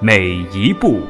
[0.00, 1.00] 每一步。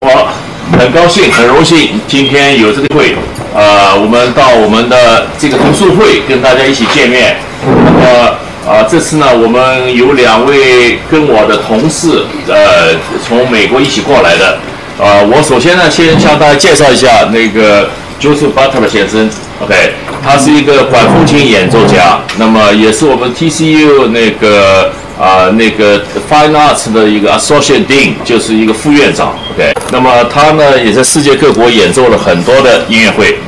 [0.00, 0.32] 我
[0.78, 3.16] 很高兴，很荣幸，今天有这个会，
[3.52, 7.36] 呃，我们到我们的这个读书会跟大家一起见面。
[7.66, 12.94] 那么，呃，这次呢，我们有两位跟我的同事，呃，
[13.26, 14.58] 从美国一起过来的。
[14.98, 17.88] 呃，我首先呢，先向大家介绍一下那个
[18.20, 19.28] Joseph Butler 先生。
[19.60, 19.74] OK，
[20.22, 24.92] 他是一个管风琴演奏家，那么也是我们 TCU 那个。
[25.20, 26.00] 啊，那个
[26.30, 29.74] Fine Arts 的一个 Associate Dean 就是一个副院长，OK。
[29.90, 33.38] 那么他呢，也在世界各国演奏了很多的音乐会。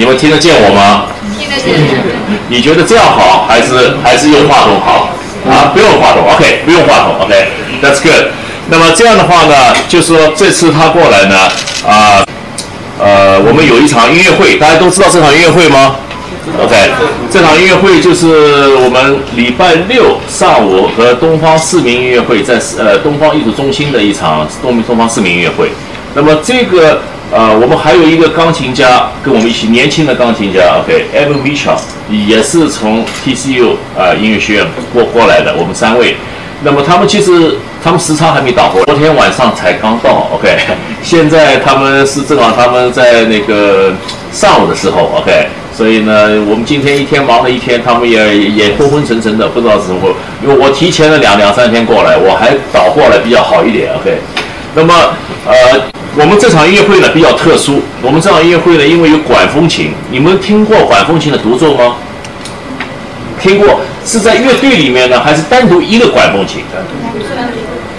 [0.00, 1.08] 你们听得见我吗？
[1.38, 1.78] 听得见。
[2.48, 5.10] 你觉得这样好，还是还是用话筒好？
[5.46, 8.32] 啊，不用话筒，OK，不用话筒，OK，That's good。
[8.70, 11.36] 那么这样的话呢，就是说这次他过来呢，
[11.86, 12.24] 啊，
[12.98, 15.96] 呃，我们有一场音乐会，大家都知道这场音乐会吗
[16.64, 16.74] ？OK，
[17.30, 25.70] 这场音乐会就是我们礼拜六上午和东方市民音乐会在呃东方艺术中心的一场东东方市民音乐会。
[26.14, 31.78] 那么这个呃我们还有一个钢琴家跟我们一起年轻的钢琴家，OK，Evan Mitchell
[32.08, 36.16] 也是从 TCU 啊音乐学院过过来的，我们三位。
[36.62, 40.58] 那么他们其实他们时差还没倒过，昨天晚上才刚到，OK，
[41.02, 43.94] 现在他们是正好他们在那个
[44.32, 45.46] 上午的时候，OK。
[45.72, 50.14] 所以呢，我们今天一天忙了一天，他们也也昏昏沉沉的，不知道怎么。
[50.42, 53.88] 因为我提前了两两三天过来，我还倒过来比较好一点。
[53.94, 54.18] OK，
[54.74, 54.94] 那么
[55.46, 55.80] 呃，
[56.16, 61.96] 我们这场音乐会呢比较特殊，我们这场音乐会呢因为有管风琴，你们听过管风琴的独奏吗？
[63.40, 66.62] 听过，是在乐队里面呢，还是单独一个管风琴？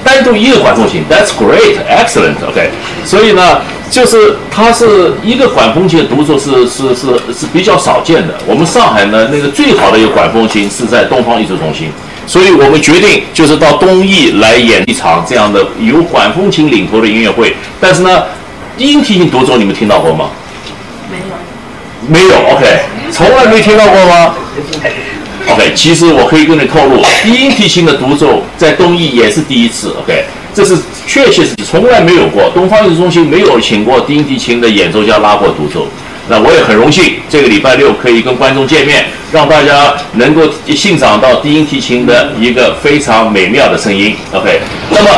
[0.03, 2.35] 单独一个管风琴，That's great, excellent.
[2.47, 2.69] OK，
[3.05, 3.61] 所以呢。
[3.91, 7.07] 就是它是一个管风琴的独奏是是是
[7.37, 8.33] 是比较少见的。
[8.47, 11.91] 我们上海呢，那个最好的一个管风琴是在东方艺术中心，
[12.31, 17.53] 所以我们决定就是到东艺来演一场这样的由管风琴领头的音乐会。
[17.77, 18.23] 但是呢，
[18.77, 20.29] 低音提琴独奏你们听到过吗？
[21.11, 21.35] 没有。
[22.07, 22.79] 没有，OK，
[23.11, 24.33] 从来没听到过吗？
[25.51, 30.23] OK，其实我可以跟你透露，低音提琴的独奏在东艺也是第一次，OK。
[30.53, 35.85] 这是确确实实从来没有过，东方艺术中心没有请过低音提琴的演奏家拉过独奏。
[36.31, 39.03] 那我也很荣幸，这个礼拜六可以跟观众见面，
[39.33, 40.43] 让大家能够
[40.73, 44.15] 欣赏到低音提琴的一个非常美妙的声音。
[44.31, 45.09] OK，那么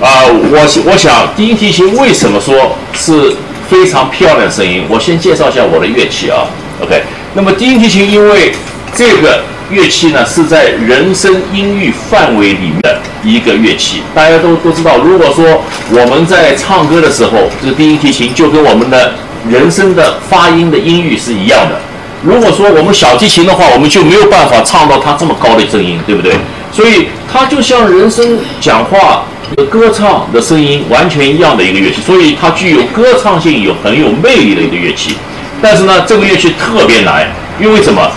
[0.00, 3.36] 啊，我我想低音提琴为什么说是
[3.68, 4.86] 非常漂亮的声音？
[4.88, 6.48] 我先介绍一下我的乐器啊。
[6.82, 7.02] OK，
[7.34, 8.54] 那么低音提琴因为
[8.96, 12.98] 这个乐器呢是在人声音域范围里面的。
[13.26, 14.98] 一个乐器，大家都都知道。
[14.98, 19.14] 如果说我们在唱歌的时候，这个低音提琴就跟我们的
[19.48, 21.78] 人声的发音的音域是一样的。
[22.22, 26.32] 如果说我们小提琴的话，我们就没有办法唱到它这么高的声音，对不对？
[26.72, 29.24] 所以它就像人声讲话、
[29.70, 35.16] 歌唱的声音完全一样的一个乐器，所以它具有歌唱性，有很有魅力的一个乐器。
[35.60, 37.26] 但是呢，这个乐器特别难，
[37.60, 38.10] 因为什么？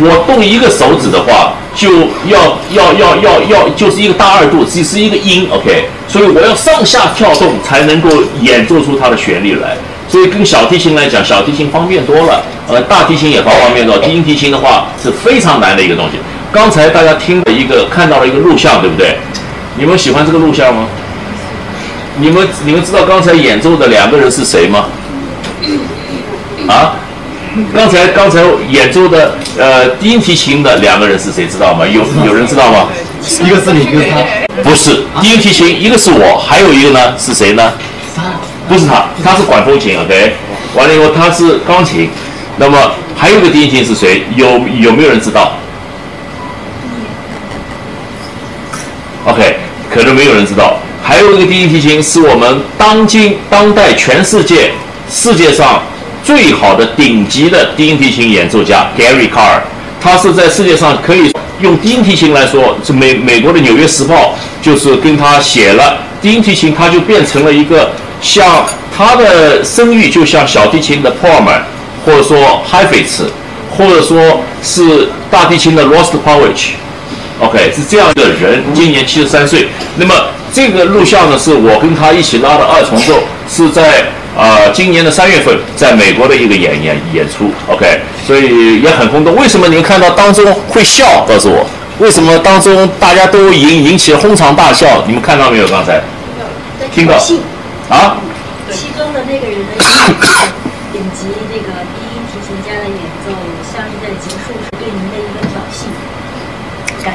[0.00, 1.90] 我动一个手指的话，就
[2.26, 5.84] 要要要要要，就是一个大二度，只是一个音，OK。
[6.08, 8.08] 所以我要上下跳动才能够
[8.40, 9.76] 演奏出它的旋律来。
[10.12, 13.96] 所以跟小提琴来讲，小提琴方便多了，呃，大提琴也方方便多。
[13.96, 16.18] 低音提琴的话是非常难的一个东西。
[16.52, 19.16] 刚才大家听了一个看到了一个录像，对不对？
[19.78, 20.86] 你们喜欢这个录像吗？
[22.18, 24.84] 你们你们知道刚才演奏的两个人是谁吗？
[26.68, 26.94] 啊？
[27.74, 31.86] 刚才刚才演奏的呃低音提琴的两个人是谁知道吗？
[31.86, 32.88] 有有人知道吗？
[33.42, 34.62] 一个是你，一个是他。
[34.62, 34.90] 不是
[35.22, 37.72] 低音提琴，一个是我，还有一个呢是谁呢？
[38.68, 40.34] 不是他，他是管风琴，OK。
[40.74, 42.08] 完了以后他是钢琴，
[42.56, 44.22] 那么还有一个低音提琴是谁？
[44.36, 44.46] 有
[44.80, 45.52] 有没有人知道
[49.26, 49.56] ？OK，
[49.90, 50.78] 可能没有人知道。
[51.02, 54.72] 还有一个低音提琴是我们当今当代全世界
[55.10, 55.82] 世界上。
[56.24, 59.58] 最好的顶级的低音提琴演奏家 Gary Carr，
[60.00, 64.14] 他是在世界上可以用低音提琴来说，是美美国的《纽约时报》
[64.64, 67.90] 就是跟他写了低音提琴他就变成了一个
[68.22, 68.64] 像
[68.96, 71.62] 他的声誉就像小提琴的 p o r m a n
[72.06, 73.24] 或者说 h i f i t
[73.76, 76.74] 或者说是大提琴的 Rost p o w i c h
[77.40, 79.66] OK，是这样一个人，今年七十三岁。
[79.96, 80.14] 那么
[80.54, 83.14] 这个录像呢，是我跟他一起拉的二重奏，
[83.48, 84.04] 是在
[84.36, 89.34] 呃今年的三月份在美国的一个演演演出，OK，所以也很轰动。
[89.34, 91.26] 为什么你们看到当中会笑？
[91.26, 91.66] 告诉我，
[91.98, 95.02] 为什么当中大家都引引起了哄堂大笑？
[95.08, 95.66] 你们看到没有？
[95.66, 96.00] 刚才
[96.94, 97.14] 听到
[97.92, 98.16] 啊？
[98.72, 99.70] 其中的那个人的
[100.92, 103.28] 顶级这个低音提琴家的演奏，
[103.70, 105.76] 像是在结束是对您的一个挑衅。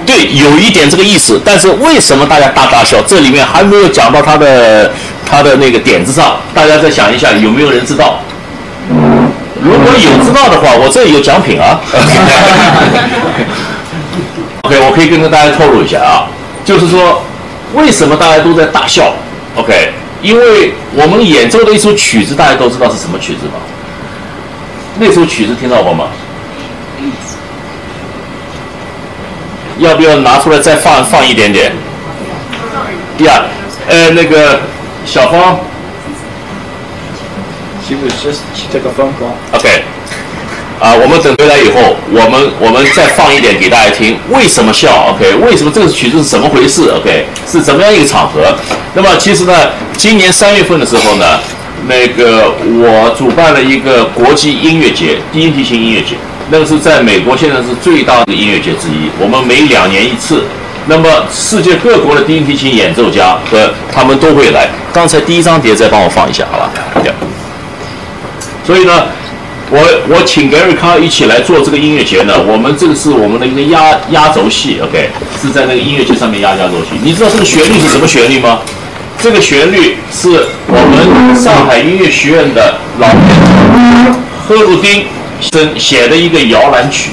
[0.06, 3.02] 对，有一点这个意思，但是为什么大家大大笑？
[3.08, 4.92] 这里面还没有讲到他的
[5.26, 8.20] 他的那个点子上，大家再想一下，有没有人知道？
[9.60, 11.82] 如果有知道的话，我这里有奖品啊。
[14.64, 16.28] OK，我可以跟大家透露一下啊，
[16.66, 17.24] 就是说
[17.74, 19.14] 为什么大家都在大笑
[19.56, 23.56] ？OK，因为我们演奏的一首曲子，大家都知道是什么曲子吧？
[25.00, 26.08] 那首曲子听到过吗？
[29.80, 31.72] 要不要拿出来再放放一点点？
[33.20, 33.44] 呀，
[33.88, 34.60] 呃，那个
[35.06, 35.60] 小芳
[37.88, 39.36] ，She was just she took a phone call.
[39.54, 39.84] OK，
[40.80, 44.16] 啊，我们等回来以后，我们我们再放一点给大家听。
[44.30, 48.54] 为什么笑？OK，为什么这个曲子是怎么回事？OK，是怎么样一个场合？
[48.94, 49.54] 那么其实呢，
[49.98, 51.40] 今年三月份的时候呢，
[51.88, 56.16] 那个我主办了一个国际音乐节，低音提琴音乐节。
[56.50, 59.10] 那个是在美国，现在是最大的音乐节之一。
[59.20, 60.44] 我们每两年一次，
[60.86, 64.70] 那么世界各国的低音提琴演奏家和他们都会来。
[64.94, 66.70] 刚才第一张碟再帮我放一下，好吧？
[68.64, 69.08] 所以呢，
[69.70, 69.80] 我
[70.10, 72.34] 我请 Gary c a r 一起来做这个音乐节呢。
[72.42, 75.10] 我们这个是我们的一个压压轴戏，OK，
[75.42, 77.00] 是在那个音乐节上面压压轴戏。
[77.04, 78.62] 你知道这个旋律是什么旋律吗？
[79.20, 80.30] 这个旋律是
[80.68, 83.16] 我们上海音乐学院的老师
[84.48, 85.06] 赫鲁丁。
[85.40, 87.12] 写写的一个摇篮曲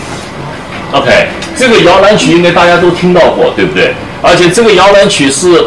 [0.93, 1.11] ，OK，
[1.55, 3.93] 这个摇篮曲应该大家都听到过，对不对？
[4.23, 5.63] 而且这个摇篮曲是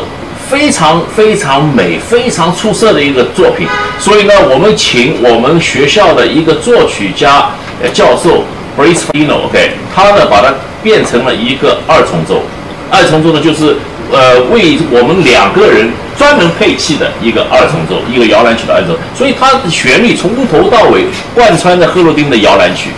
[0.49, 3.67] 非常非常美、非常出色的一个作品。
[3.99, 7.49] 所以呢，我们请我们学校的一个作曲家
[7.81, 8.43] 呃教授
[8.77, 12.43] Brace Dino，OK，他呢把它变成了一个二重奏。
[12.89, 13.75] 二重奏呢就是
[14.11, 15.91] 呃为我们两个人。
[16.17, 21.05] 专门配器的一个二重奏，一个摇篮曲的二重奏，所以它的旋律从头到尾
[21.35, 22.89] 贯穿着赫鲁丁的摇篮曲。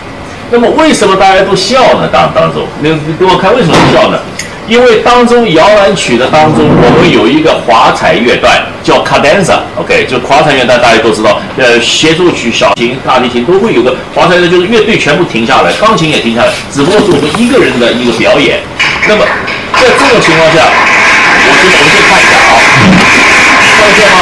[0.50, 2.08] 那么为什么大家都笑呢？
[2.08, 4.18] 当当中，你你给我看为什么笑呢？
[4.70, 18.60] 因为当中摇篮曲的当中，我们有一个华彩乐段叫 cadenza，OK，就华彩乐段大家都知道，呃，协奏曲、小提琴、大提琴都会有个华彩乐，就是乐队全部停下来，钢琴也停下来，只不过是我们一个人的一个表演。
[19.08, 19.26] 那么
[19.74, 22.62] 在这种情况下，我先我们先看一下啊。
[23.74, 24.20] 看见吗？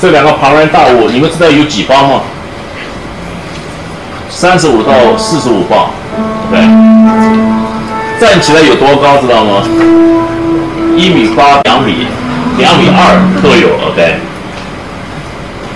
[0.00, 2.20] 这两个庞然大物，你们知道有几磅吗？
[4.30, 5.90] 三十五到四十五磅，
[6.50, 6.60] 对。
[8.20, 9.62] 站起来有多高，知道吗？
[10.96, 12.06] 一米八，两米，
[12.58, 14.16] 两米二都有，OK。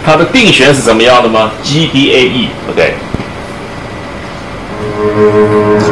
[0.04, 2.94] 它的定弦是怎么样的吗？G D A E，OK。
[5.78, 5.91] 你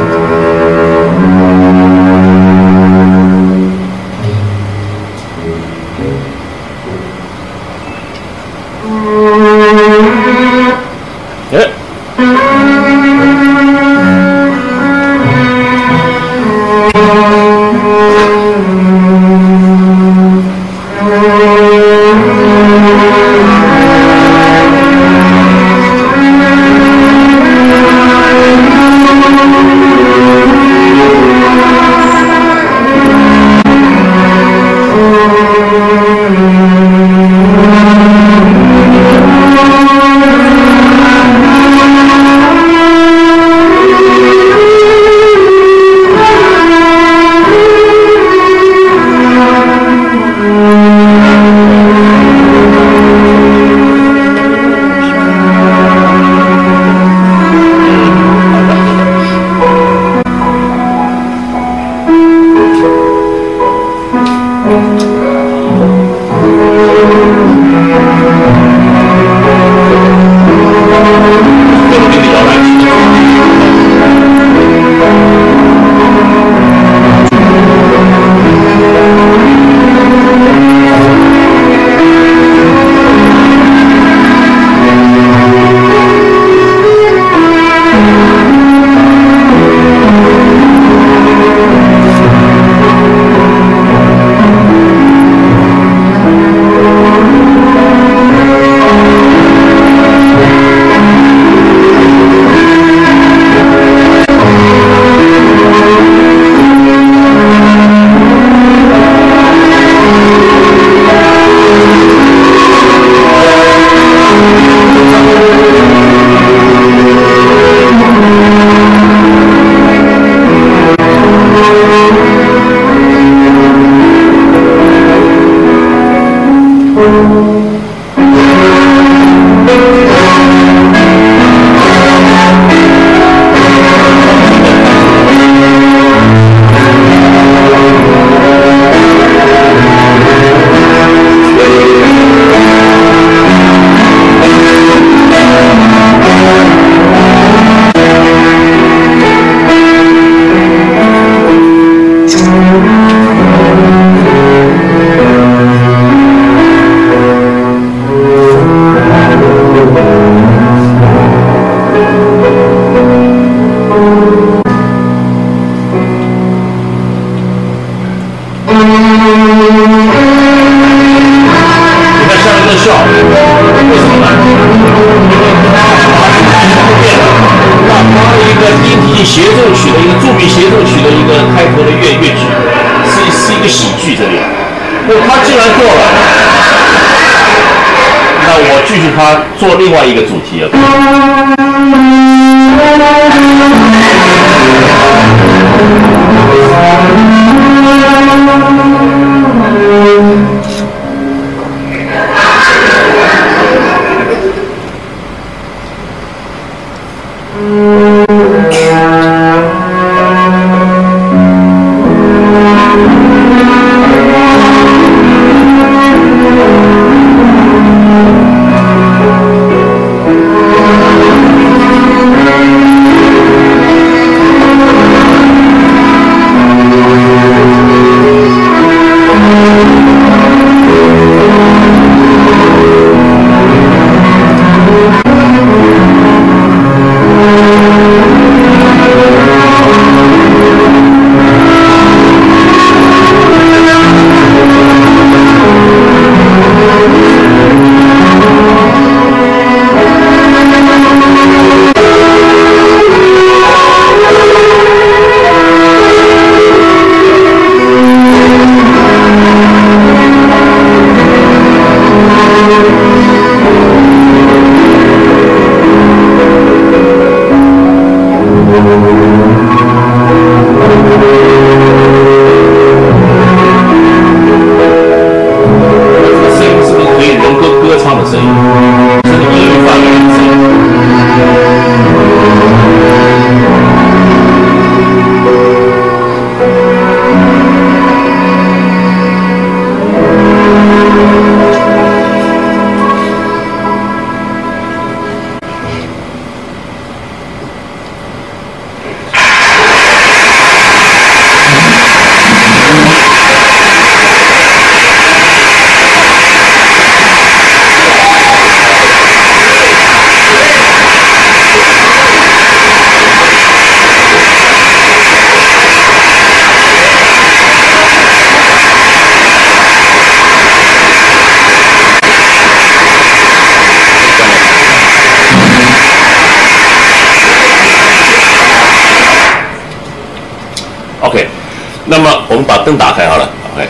[332.11, 333.49] 那么我们把灯打开好了。
[333.73, 333.87] OK，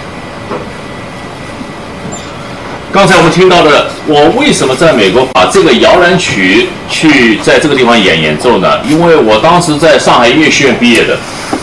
[2.94, 8.80] 刚才我们听到的，我为什么在美国把这个摇篮曲去在这个地方演演奏呢？
[8.88, 11.18] 因为我当时在上海音乐学院毕业的，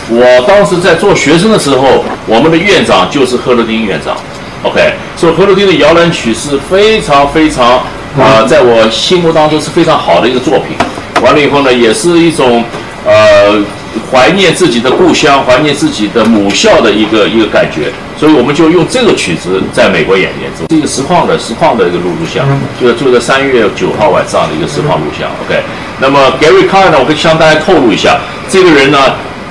[0.09, 4.17] 我当时在做学生的时候，我们的院长就是赫鲁丁院长。
[4.63, 7.77] OK，所以赫鲁丁的摇篮曲是非常非常
[8.17, 10.75] 啊、呃在我心目当中是非常好的一个作品。
[11.21, 12.65] 完了以后呢，也是一种
[13.05, 13.63] 呃
[14.11, 22.45] 怀念自己的故乡、怀念自己的母校的一个一个感觉，所以我们就用这个曲子在美国演演奏，是一个实况的实况的一个录录像，
[22.79, 25.29] 就是就在三月九号晚上的一个实况录像。
[25.45, 25.61] OK，
[25.99, 28.19] 那么 Gary Carr 呢，我可以向大家透露一下，
[28.49, 28.97] 这个人呢，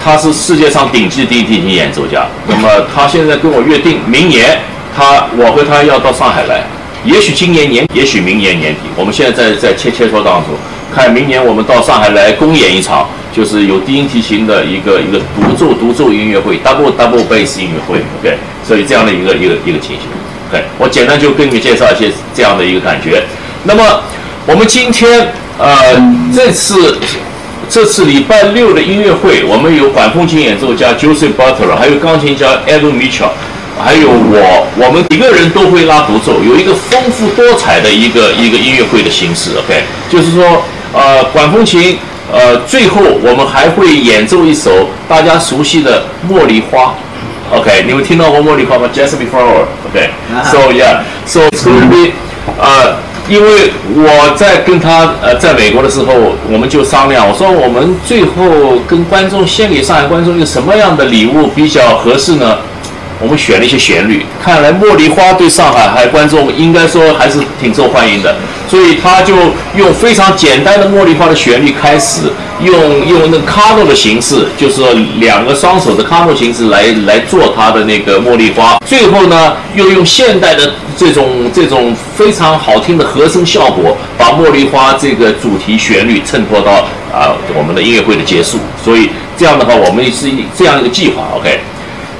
[0.02, 2.26] 他是世界上顶级的低提琴演奏家。
[2.46, 4.58] 那么他现在跟我约定，明年
[4.96, 6.64] 他我和他要到上海来，
[7.04, 10.54] 也许今年年，也许明年年底，我们现在在在切切磋当中，
[10.94, 20.08] 看明年我们到上海来公演一场，就是有低音提琴的一个一个独奏独奏音乐会，double double bass 音乐会，OK，所以这样的一个一个一个情形
[20.50, 23.22] ，OK，我简单就跟你介绍一些这样的一个感觉。
[23.62, 24.02] 那么
[24.44, 25.70] 我们今天呃
[26.34, 26.98] 这次。
[27.70, 33.28] 这次礼拜六的音乐会，我们有管风琴演奏家 Joseph Butler，还有钢琴家 Evan Mitchell，
[33.78, 39.50] 还有我，我们每个人都会拉独奏，有一个丰富多彩的一个一个音乐会的形式。
[39.58, 40.64] OK，就是说，
[40.94, 41.98] 呃，管风琴，
[42.30, 46.94] 呃，最后我们还会演奏一首大家熟悉的《茉莉花》。
[47.58, 49.64] OK，你们听到过茉莉花吗？Jasmine Flower。
[49.88, 52.12] OK，So、yeah，So it's going to be
[52.60, 52.96] 呃，
[53.28, 56.12] 因为我在跟他呃在美国的时候，
[56.50, 62.58] 我们就商量，我说我们最后跟观众献给上海观众一个什么样的礼物比较合适呢？
[63.20, 68.34] 我们选了一些旋律，看来茉莉花对上海还观众应该说还是挺受欢迎的，
[68.68, 69.34] 所以他就
[69.76, 72.72] 用非常简单的茉莉花的旋律开始，用
[73.06, 91.58] 用那个卡诺的形式，就是说两个双手的卡诺形式来来做他的那个茉莉花，最后呢又用现代的这种这种非常好听的和声效果，把茉莉花这个主题旋律衬托到啊我们的音乐会的结束，所以这样的话我们是这样一个计划，OK。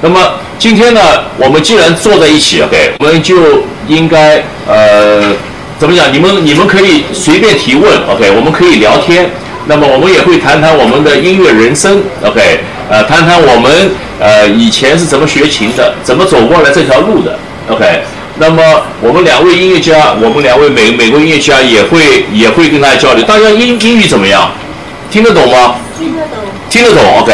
[0.01, 0.17] 那么
[0.59, 0.99] 今天呢，
[1.37, 5.33] 我们既然坐在一起，OK，我们就应该呃，
[5.79, 6.13] 怎么讲？
[6.13, 9.29] 你们你们可以随便提问，OK，我们可以聊天。
[9.67, 18.01] 那么我们也会谈谈我们的音乐人生，OK，呃，谈谈我们呃以前是怎么学琴的，怎么走过来这条路的，OK。
[18.37, 18.61] 那么
[19.01, 23.23] 我们两位音乐家，我们两位美美国音乐家也会也会跟大家交流。
[23.23, 24.51] 大家英英语怎么样？
[25.09, 25.75] 听得懂吗？
[25.97, 26.37] 听得懂。
[26.69, 27.31] 听得懂，OK，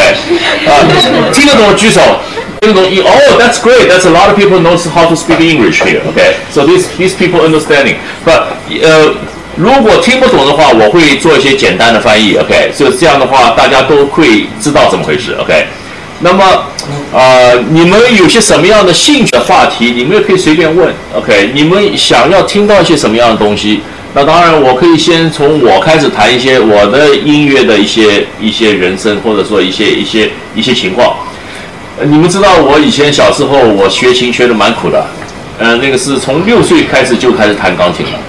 [0.67, 0.85] 啊，
[1.33, 2.01] 听得懂举手。
[2.73, 3.87] Oh, that's great.
[3.87, 6.01] That's a lot of people knows how to speak English here.
[6.07, 7.97] Okay, so these these people understanding.
[8.25, 9.13] But 呃，
[9.55, 12.35] 如果听不懂的话，我会做一些简单的翻译。
[12.37, 15.35] OK，所以这样的话，大家都会知道怎么回事。
[15.39, 15.65] OK，
[16.21, 16.43] 那么
[17.13, 20.93] 呃，你们有些什么样的兴趣的话题，你们也可以随便问。
[21.15, 23.81] OK，你们想要听到一些什么样的东西？
[24.13, 31.17] 那当然，我可以先从我开始谈一些我的音乐的一些一些人生，或者说一些一些一些情况。
[32.03, 35.05] 你们知道我以前小时候我学琴学的蛮苦的，
[35.57, 38.19] 呃，那个是从六岁开始就开始弹钢琴了，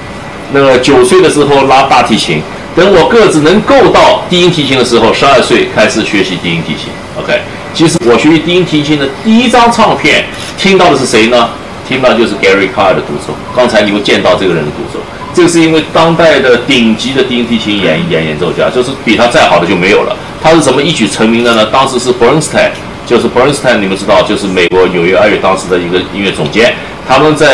[0.53, 2.41] 那个九岁的时候拉大提琴，
[2.77, 6.93] 等我个子能够到低音提琴的时候，十二岁开始学习低音提琴。
[7.19, 7.41] OK，
[7.75, 10.25] 其实我学习低音提琴的第一张唱片
[10.57, 11.49] 听到的是谁呢？
[11.89, 13.35] 听到就是 Gary Carr 的独奏。
[13.55, 15.03] 刚才你们见到这个人的独奏，
[15.35, 20.17] 这个是因为当代的顶级的低音提琴演演演奏家，就是比他再好的就没有了。
[20.41, 21.67] 他是怎么一举成名的呢？
[21.73, 22.71] 当时是 Bernstein。
[23.07, 26.75] 就是 Bernstein，你们知道，就是美国纽约爱乐当时的一个音乐总监，
[27.09, 27.47] 他们在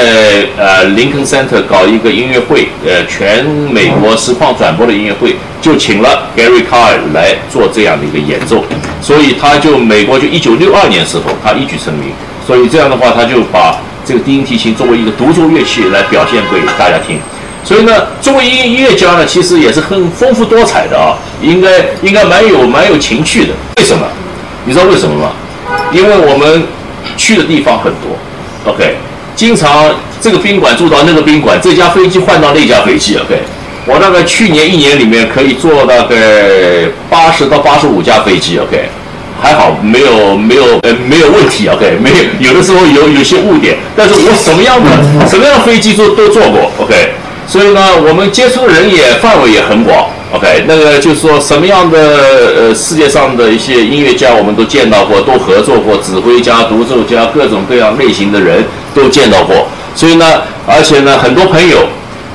[0.56, 8.64] 呃 Lincoln Center 搞一个音乐会，呃，全美国实况转播的音乐会，就请了 Gary Carr 来做这样的一个演奏，
[9.02, 12.12] 所以他就美国就一九六二年时候他一举成名，
[12.46, 17.20] 所以这样的话他就把这个低音提琴作为一个独奏乐器来表现给大家听，
[17.62, 21.68] 所以呢，作为音音乐家呢，其实也是很丰富多彩的啊，应该
[22.00, 24.06] 应该蛮有蛮有情趣的，为什么？
[24.64, 25.32] 你知道为什么吗？
[25.92, 26.62] 因为我们
[27.16, 28.16] 去的地方很多
[28.64, 28.96] ，OK，
[29.36, 33.40] 经常这个宾馆住到那个宾馆，这架飞机换到那架飞机，OK，
[33.86, 36.16] 我大概去年一年里面可以坐大概
[37.10, 38.88] 八十到八十五架飞机，OK，
[39.40, 44.90] 还好没有没有呃没有问题，OK，没有有的时候有有些误点，但是我什么样的
[45.28, 46.94] 什么样的飞机坐都坐过，OK，
[47.46, 50.06] 所以呢，我们接触的人也范围也很广。
[50.34, 51.98] OK，那个就是说，什么样的
[52.56, 58.64] 呃世界上的一些音乐家，我们都见到过，都合作过，指挥家、独奏家，各种各样类型的人
[58.94, 59.68] 都见到过。
[59.94, 60.24] 所以呢，
[60.66, 61.86] 而且呢，很多朋友，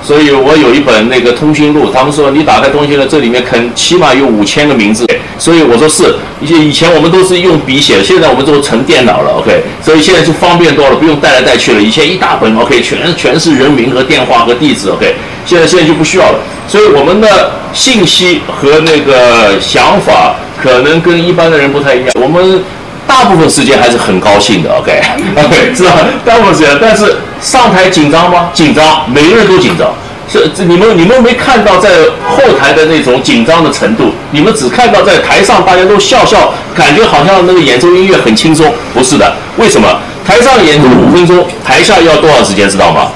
[0.03, 5.07] 所以我有一本那个通讯录，他们说你打开通讯录，这里面肯起码有五千个名字。
[5.39, 9.31] 所以我说是，一些以前我们都是用笔写，现在我们都成电脑了。
[9.39, 11.81] OK，所以现在就方便多了，不用带来带去了。
[11.81, 15.15] 以前一大本 OK，全全是人名和电话和地址 OK，
[15.47, 16.39] 现在现在就不需要了。
[16.67, 22.09] 所以我们的信息和那个想法可能跟一般的人不太一样。
[22.21, 22.61] 我们
[23.07, 25.91] 大部分时间还是很高兴的，OK，OK，是吧？
[26.25, 28.49] 大部分时间，但是上台紧张吗？
[28.53, 29.89] 紧张，每个人都紧张。
[30.29, 31.89] 是这你们你们没看到在
[32.27, 38.69] 后台的那种紧张的程度，你们只看到在台上大家都笑笑，感觉好像那个演奏音乐很轻松。
[38.93, 39.87] 不是的，为什么？
[40.27, 43.07] 台上演奏五分钟，台下要多少时间知道吗？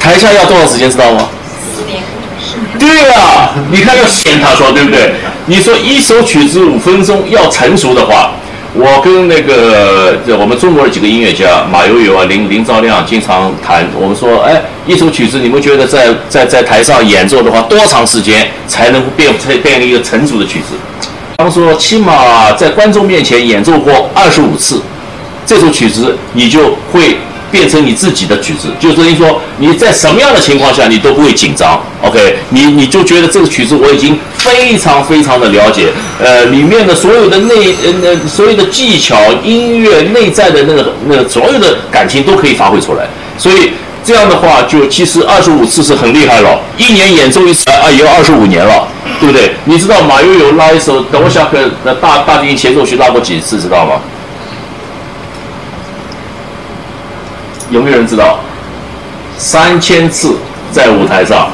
[0.00, 1.28] 台下要多少时间知道吗？
[2.78, 5.12] 对呀，你看要先他说对不对？
[5.46, 8.32] 你说一首曲子五分钟要成熟的话，
[8.74, 20.74] 我跟那个我们中国的几个音乐家马友友啊、林林兆亮经常谈，我们说，哎，一首曲子你们觉得在在在台上演奏的话，多长时间才能变成变成一个成熟的曲子？
[21.36, 24.82] 他们说，起码在观众面前演奏过二十五次，
[25.46, 27.18] 这首曲子你就会。
[27.54, 32.34] 变成你自己的曲子，就等于说你在什么样的情况下你都不会紧张，OK？
[32.48, 43.06] 你你就觉得这个曲子我已经非常非常的了解，呃，里面的所有的内呃那所有的技巧、音乐内在的那个那个所有的感情都可以发挥出来。
[43.38, 43.70] 所以
[44.04, 48.88] 这样的话，就其实二十五次是很厉害了，一年演奏一次啊，也要二十五年了，
[49.20, 49.52] 对不对？
[49.64, 53.92] 你知道马友友拉一首《等我下课》的大大提琴协奏曲拉过几次，知道吗？
[57.70, 58.38] 有没有人知道？
[59.36, 60.36] 三千次
[60.70, 61.50] 在舞台上，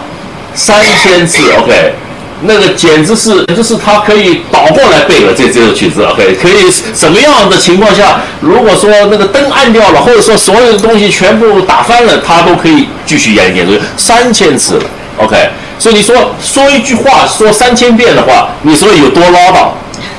[0.55, 1.95] 三千次，OK，
[2.43, 14.79] 那个简直是，就是他可以倒过来背了这这首曲子，OK，可以什么样的情况下，如果说那个灯暗掉了，或者说所有的东西全部打翻了，他都可以继续演演奏三千次
[15.17, 15.37] ，OK，
[15.79, 19.69] 所以你说说一句话说三千遍的话，你说有多唠叨？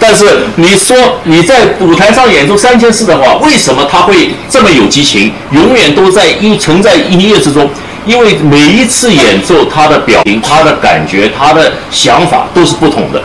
[0.03, 5.31] 但是你说你在舞台上演奏三千次的话，为什么他会这么有激情？
[5.51, 7.69] 永远都在一存在音乐之中，
[8.07, 13.21] 因为每一次演奏，他的表情、他的感觉、他的想法都是不同的，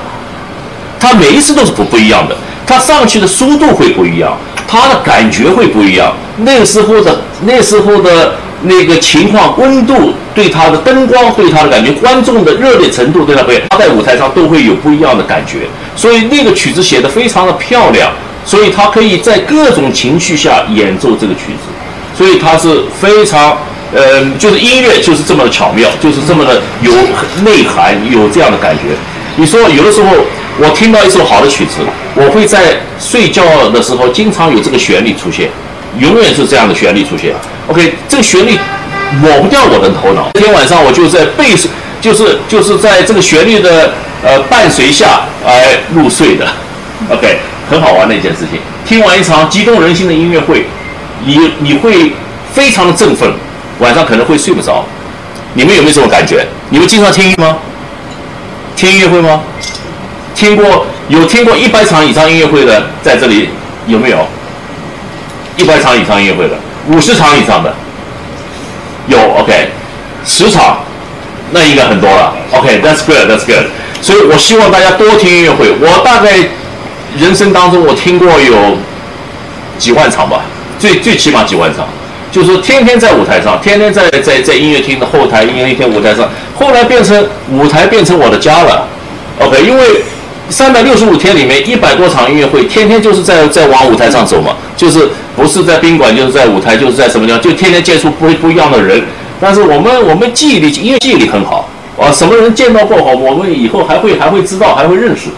[1.00, 2.36] 他每一次都是不不一样的，
[2.66, 4.36] 他上去的速度会不一样，
[4.68, 6.12] 他的感觉会不一样。
[6.40, 15.68] 那个时候的那时候的那个情况、温度，对他的灯光、对他的感觉、观众的热烈程度，对他不一样，他在舞台上都会有不一样的感觉。
[15.94, 18.10] 所以那个曲子写得非常的漂亮，
[18.44, 21.68] 所以他可以在各种情绪下演奏这个曲子，
[22.16, 23.56] 所以他是非常，
[23.94, 26.92] 呃，就是音乐就是这么的巧妙，就是这么的有
[27.44, 28.94] 内涵，有这样的感觉。
[29.36, 30.08] 你说有的时候
[30.58, 31.74] 我听到一首好的曲子，
[32.14, 35.50] 我会在睡觉的时候经常有这个旋律出现，
[35.98, 37.34] 永远是这样的旋律出现。
[37.68, 38.58] OK，这个旋律
[39.20, 40.28] 抹不掉我的头脑。
[40.34, 41.54] 那天晚上我就在背，
[42.00, 43.92] 就是就是在这个旋律的。
[44.24, 45.52] 呃，伴随下而
[45.94, 46.48] 入睡的
[47.10, 47.36] ，OK，
[47.70, 48.58] 很好玩的一件事情。
[48.84, 50.66] 听完一场激动人心的音乐会，
[51.24, 52.12] 你你会
[52.52, 53.30] 非常的振奋，
[53.78, 54.84] 晚上可能会睡不着。
[55.52, 56.44] 你们有没有这种感觉？
[56.70, 57.58] 你们经常听音乐吗？
[58.74, 59.42] 听音乐会吗？
[60.34, 63.50] 听过有听过一百场以上音乐会的，在这里
[63.86, 64.26] 有没有？
[65.56, 66.54] 一百场以上音乐会的，
[66.88, 67.74] 五十场以上的
[69.06, 69.70] 有，OK，
[70.24, 70.78] 十场，
[71.52, 72.34] 那应该很多了。
[72.52, 73.66] OK，That's good，That's good。
[74.02, 75.70] 所以我希望大家多听音乐会。
[75.80, 76.36] 我大概
[77.18, 78.76] 人生当中我听过有
[79.78, 80.42] 几万场吧，
[80.78, 81.86] 最最起码几万场，
[82.30, 86.28] 就是天天在舞台上，天天在在在音乐厅的后台、音乐厅舞台上。
[86.58, 88.86] 后来变成舞台变成我的家了
[89.40, 89.62] ，OK？
[89.62, 90.02] 因为
[90.48, 99.02] 三百六十五天里面一百多场音乐会，天天就是在在往舞台上走嘛，就是不是在宾馆，就是在舞台，就是在什么地方，就天天接触不不一样的人。
[99.40, 101.68] 但是我们我们记忆力，音乐记忆力很好。
[101.98, 105.30] 啊，什么人见到过好，我们以后还会还会知道，还会认识，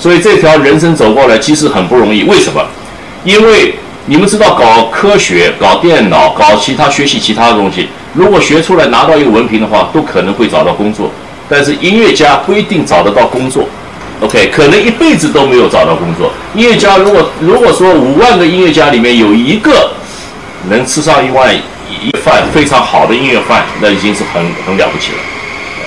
[0.00, 2.24] 所以这条人生走过来其实很不容易。
[2.24, 2.64] 为什么？
[3.24, 3.74] 因为
[4.06, 11.10] 你们知道，搞科学、搞电脑、搞其他学习其他的东西，如果学出来拿到一个文凭的话，都可能会找到工作。
[11.48, 13.68] 但是音乐家不一定找得到工作
[14.20, 16.32] ，OK，可能一辈子都没有找到工作。
[16.54, 19.90] 音乐家如果如果说五万个音乐家里面有一个
[20.68, 25.18] 能吃上一万一饭非常好的音乐饭，那已经是很很了不起了。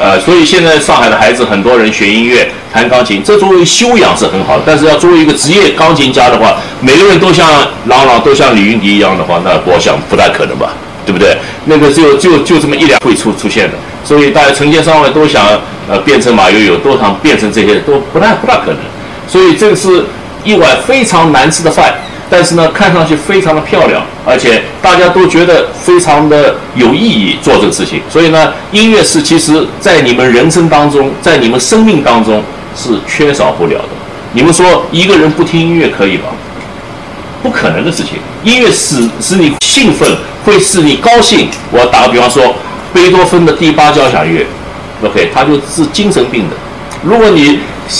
[0.02, 4.63] 呃，所以现在上海的孩子很多人学音乐、弹钢琴，这作为修养是很好的。
[4.65, 7.46] 但是要作为一个职业钢琴家的话，每个人都像
[7.88, 10.72] 郎朗、都像李云迪一样的话，那我想不太可能吧，
[11.06, 11.38] 对不对？
[11.66, 13.78] 那个就就就这么一两会出出现的。
[14.04, 15.46] 所以大家成千上万都想
[15.90, 18.78] 呃变成马友友，都想变成这些，都不太不大可能。
[19.28, 20.06] 所以这个是
[20.44, 21.94] 一碗非常难吃的饭。
[22.32, 28.00] 但是呢，看上去非常的漂亮，而且大家都觉得非常的有意义做这个事情。
[28.08, 32.44] 所以呢，音乐是其实在你们人生当中，在你们生命当中
[32.76, 33.90] 是缺少不了的。
[34.34, 36.26] 你们说一个人不听音乐可以吗？
[37.42, 38.20] 不可能的事情。
[38.44, 40.08] 音乐使使你兴奋，
[40.45, 41.49] 会使你高兴。
[41.71, 42.56] 我打个比方说，
[42.93, 44.45] 贝多芬的第八交响乐
[45.04, 46.56] ，OK，他就是精神病的。
[47.04, 47.60] 如果你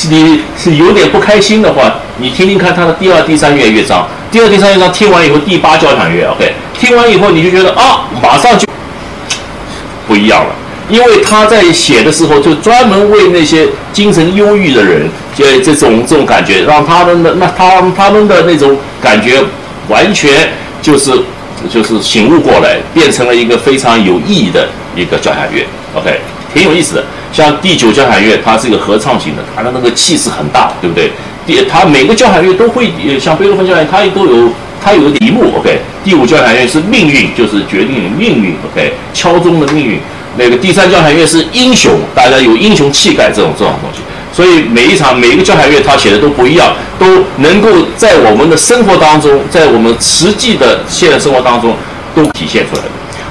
[0.10, 4.08] 你是有点不开心的话，你听听看他的第二、第三乐乐章。
[4.32, 8.68] 第二、第三乐章听完以后，第八交响乐，OK，听完以后你就觉得啊，马上就
[10.08, 10.52] 不一样了，
[10.90, 19.42] 因为他在写的时候就专门为那些精神忧郁的人，就这种这种感觉，让他们的那他他们的那种感觉
[19.88, 20.50] 完全
[20.82, 21.12] 就是
[21.68, 26.20] 就是醒悟过来，变成了一个非常有意义的一个交响乐，OK，
[26.54, 27.04] 挺有意思的。
[27.32, 31.12] 像第九交响乐，它是一个合唱型的，它的那个气势很大，对不对？
[31.46, 34.50] 第它每个交响乐都会，像贝多芬交响乐，它都有
[34.84, 35.80] 它有个题目，OK。
[36.04, 38.94] 第五交响乐是命运，就是决定命运，OK。
[39.14, 40.00] 敲钟的命运。
[40.38, 44.00] 那个第三交响乐是英雄，大家有英雄气概这种这种东西。
[44.40, 47.06] 所以每一场每一个交响乐，他写的都不一样，都
[47.40, 51.76] 能够在我们的生活当中，在我们实际的现实生活当中
[52.16, 52.82] 都体现出来。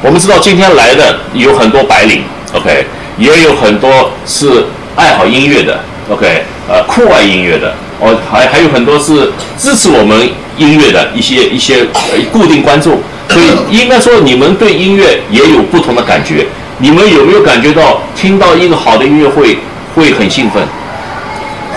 [0.03, 2.85] 我们知道今天来的有很多白领，OK，
[3.17, 4.67] 也有很多是
[4.97, 7.75] 爱好音乐的，OK，呃，酷爱音乐的。
[8.01, 11.87] 哦，还还有很多是支持我们音乐的一些一些
[12.31, 12.99] 固定观众，
[13.31, 16.47] 所以应该说你们对音乐也有不同的感觉。
[16.81, 19.59] 你们有没有感觉到听到一个好的音乐会
[19.95, 20.63] 会很兴奋？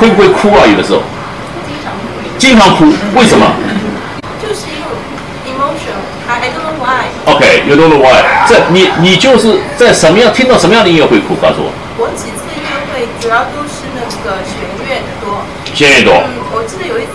[0.02, 0.66] 会不会哭啊？
[0.66, 1.04] 有的时候
[2.40, 3.46] 经常哭，为什么？
[4.42, 4.90] 就是因为
[5.46, 7.06] emotion，I I don't know why。
[7.30, 8.18] OK，you don't know why？
[8.50, 11.36] 这你你就是在什么样听到什么样的音乐会哭？
[11.38, 11.70] 告诉我，
[12.02, 14.58] 我几次音乐会主要都是那个弦
[14.90, 15.38] 乐的多。
[15.78, 16.18] 弦乐多。
[16.18, 17.14] 嗯，我记得有一次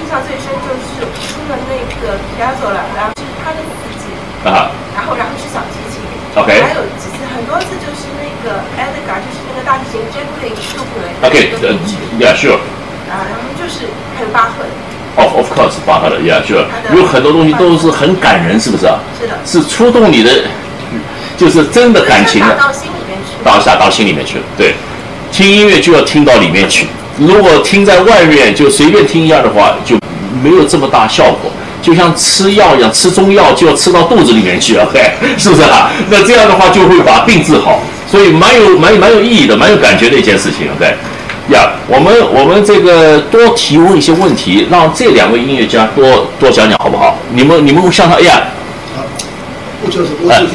[0.00, 4.08] 印象最深就是听了那个 Piazzolla，然后是他的四季，
[4.48, 6.00] 啊然后然后是小提琴。
[6.40, 11.06] OK 还有几次很多次就是那个 Edgar，就是那个大提琴 j a c k l i n 杜普雷。
[11.22, 11.52] OK，
[12.20, 12.54] 呃，Yeah，sure。
[13.10, 14.70] 啊，然后就是还有巴赫的
[15.16, 16.64] ，Of of course，巴赫的，Yeah，sure。
[16.96, 18.98] 有很多东西都是很感人，是不是啊？
[19.20, 20.30] 是的，是触动你的，
[21.36, 22.66] 就是真的感情的打。
[22.66, 23.44] 到心里面去。
[23.44, 24.44] 到下到心里面去了。
[24.56, 24.74] 对，
[25.30, 26.86] 听音乐就要听到里面去。
[27.18, 29.96] 如果听在外面就随便听一下的话，就
[30.42, 31.50] 没有这么大效果。
[31.82, 35.90] 就像吃药一样，吃中药就要吃到肚子里面去了，嘿，是不是啊？
[36.08, 40.94] 那这样的话就会把病治好，所以蛮有蛮蛮有意义的，蛮有感觉的一件事情，OK。
[41.50, 47.16] 呀，我们我们这个多提问一些问题，让这两位音乐家多多讲讲好不好？
[47.32, 48.42] 你们你们向他，哎呀，
[49.84, 50.54] 我就是我首先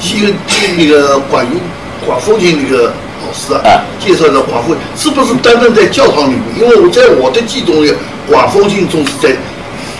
[0.00, 1.60] 听听那个管音
[2.06, 6.60] 管风琴那个老师啊哎，介绍的管风是不是单单在教堂里面？
[6.60, 7.92] 因为我在我的记忆中里，
[8.26, 9.30] 管风琴总是在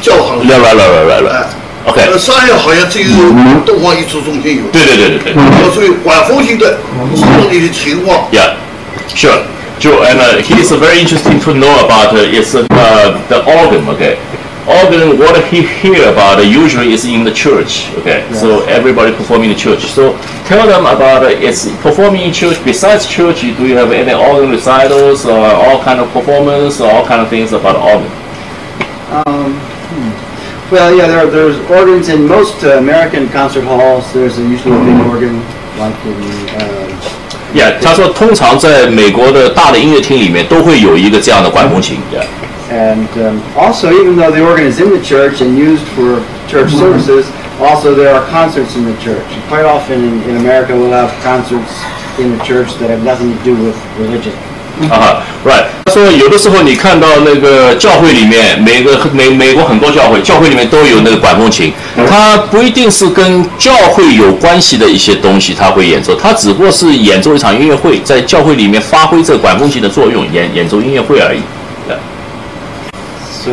[0.00, 0.62] 教堂里来面。
[0.62, 1.46] 来来来来来哎
[1.86, 3.08] ，OK，呃，上海好像只有
[3.66, 4.62] 东方艺术中心有。
[4.72, 5.34] 对对对对对。
[5.34, 6.78] 呃所以管风琴的
[7.14, 8.52] 基本里的情况，Yeah,
[9.14, 9.38] sure.
[9.80, 12.64] Joe, and uh, he's very interesting to know about uh, is uh,
[13.28, 13.88] the organ.
[13.90, 14.16] Okay,
[14.66, 15.18] organ.
[15.18, 17.90] What he hear about uh, usually is in the church.
[17.98, 19.86] Okay, so everybody performing in the church.
[19.90, 22.62] So tell them about uh, it's performing in church.
[22.64, 27.06] Besides church, do you have any organ recitals or all kind of performance or all
[27.06, 28.10] kind of things about organ?
[29.10, 30.72] Um, hmm.
[30.72, 34.12] Well, yeah, there, there's organs in most uh, American concert halls.
[34.12, 35.38] There's a, usually a big organ,
[35.78, 36.14] like in
[36.56, 36.73] uh,
[37.53, 41.97] Yeah，他说通常在美国的大的音乐厅里面都会有一个这样的管风琴。
[42.13, 42.25] Yeah.
[42.71, 46.69] And um, also, even though the organ is in the church and used for church
[46.71, 47.25] services,
[47.59, 49.25] also there are concerts in the church.
[49.33, 51.81] And quite often in, in America, we'll have concerts
[52.19, 54.33] in the church that have nothing to do with religion.
[54.91, 55.65] 啊，right。
[55.93, 61.73] 他说有的时候你看到那个教会里面，每个美美国很多教会，教会里面都有那个管风琴，
[62.07, 71.39] 它不一定是跟教会有关系的一些东西，他会演奏，它只不过是演奏一场音乐会，在教会里面发挥这个管风琴的作用，演演奏音乐会而已。
[73.43, 73.51] So,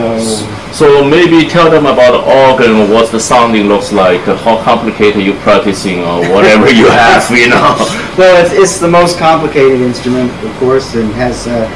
[0.76, 5.32] So maybe tell them about the organ, what the sounding looks like, how complicated you
[5.42, 7.76] practicing, or whatever you have, you know.
[8.18, 11.66] well, it's, it's the most complicated instrument, of course, and has uh,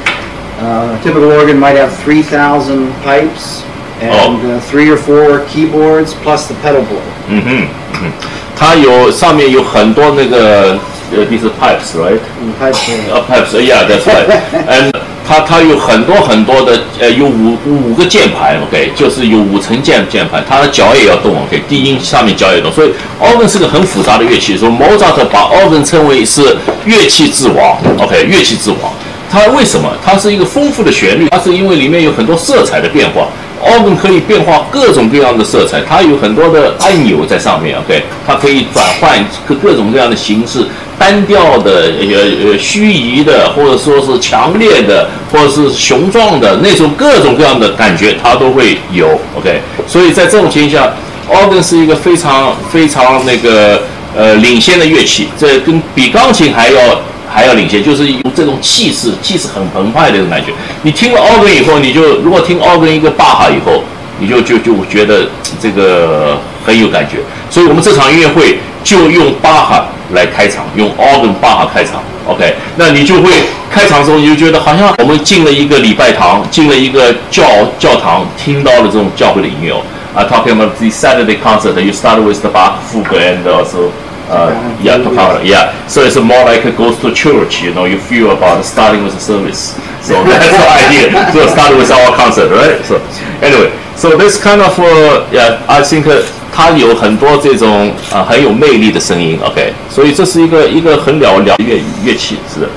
[0.60, 3.62] uh, typical organ might have 3,000 pipes
[4.00, 4.36] and Oh.
[4.36, 7.06] uh, three or four keyboards plus the pedal board.
[7.28, 8.12] 嗯哼，嗯哼，
[8.56, 10.78] 它有上面有很多那个
[11.12, 12.18] 呃，these are pipes, right?
[12.40, 14.28] And pipes 呃，pipes, yeah, that's right.
[14.68, 14.92] And
[15.26, 24.56] 它它有很多很多的呃，有五五个键盘，OK，就是有五层键键盘，它的脚也要动，OK，低音上面脚也动，所以 organ 是个很复杂的乐器。
[24.56, 28.92] 所以 Mozart 把 organ 称为是乐器之王，OK，乐器之王。
[29.30, 29.90] 它为什么？
[30.04, 33.28] 它是一个丰富的旋律，它是因为里面有很多色彩的变化。
[33.64, 40.64] organ 可以变化各种各样的色彩，它有很多的按钮在上面，OK，它可以转换各各种各样的形式，
[40.98, 49.60] 单调的、呃呃虚移的，或者说是强烈的，或者是雄壮的那种各种各样的感觉，它都会有，OK。
[49.88, 50.92] 所以在这种情况下
[51.28, 53.82] ，organ 是一个非常非常那个
[54.14, 57.00] 呃领先的乐器，这跟比钢琴还要。
[57.36, 60.52] 还要领先，就是有这种气势，气势很澎湃的那种感觉。
[60.80, 63.84] 你听了 organ 以后，你就如果听 organ 一个巴哈以后，
[64.18, 65.28] 你就就就觉得
[65.60, 67.18] 这个很有感觉。
[67.50, 72.02] 所以我们这场音乐会就用巴哈来开场，用 organ 巴哈开场。
[72.26, 73.30] OK，那你就会
[73.70, 77.44] 开场的时候你就觉得好像我们进了一个礼拜堂，进了一个教
[77.78, 79.74] 教堂，听到了这种教会的音乐。
[80.14, 82.76] 啊、t a l k i n g about the Saturday concert, you start with the Bach
[82.90, 83.92] fugue and also
[84.29, 85.73] uh, yeah, toccata, yeah.
[85.87, 89.13] So it's more like it goes to church, you know, you feel about starting with
[89.13, 89.75] the service.
[90.01, 91.31] So that's the idea.
[91.33, 92.83] So start with our concert, right?
[92.85, 92.99] So
[93.41, 102.67] anyway, so this kind of, uh, yeah, I think uh, 它有很多这种啊、很有魅力的声音，OK，所以这是一个一个很了了乐乐器，是的。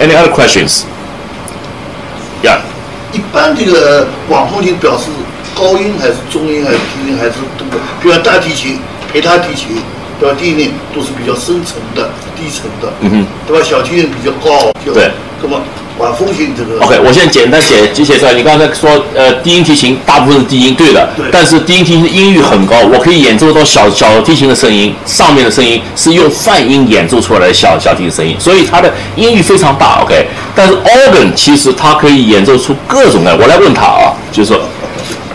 [0.00, 0.84] Any other questions?
[2.42, 2.60] Yeah.
[3.12, 5.10] 一般这个管风琴表示
[5.54, 8.80] 高音还是中音还是低音还是多的，比方大提琴、
[9.12, 9.76] 陪他提琴，
[10.19, 10.35] 对吧？
[10.39, 13.65] 低音都是比较深沉的、低沉的，嗯哼，对吧？
[13.67, 15.09] 小提琴比较高，就对。
[15.41, 15.61] 那么
[15.97, 18.33] 管风琴这个 OK，我现在简单解解解出来。
[18.33, 21.09] 你刚才说，呃，低音提琴大部分是低音，对的。
[21.15, 30.01] 对但是低音提琴的音域很高，我可以演奏到小小提琴的声音，上面的声音是用泛音演奏出来的小小提琴声音，所以它的音域非常大。
[30.03, 33.33] OK，但是 organ 其实它可以演奏出各种的。
[33.37, 34.61] 我来问他啊，就是说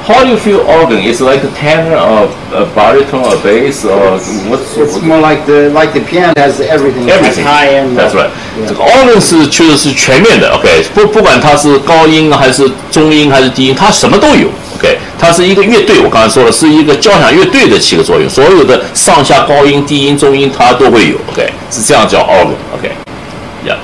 [0.05, 0.97] How do you feel organ?
[1.05, 4.17] It's like a tenor or a baritone or bass or
[4.49, 7.07] what's It's more like the like the piano has everything.
[7.07, 7.45] It has everything?
[7.45, 7.95] high end.
[7.95, 8.31] That's right.
[8.57, 8.67] Yeah.
[8.67, 14.47] 这个 organ 是确实是全面的，OK，不不管它是高音还是中音还是低音，它什么都有，
[14.79, 23.77] OK，它是一个乐队，我刚才说了，是一个交响乐队的起个作用，所有的上下高音、低音、中音它都会有，OK，是这样叫 organ，OK，Yeah、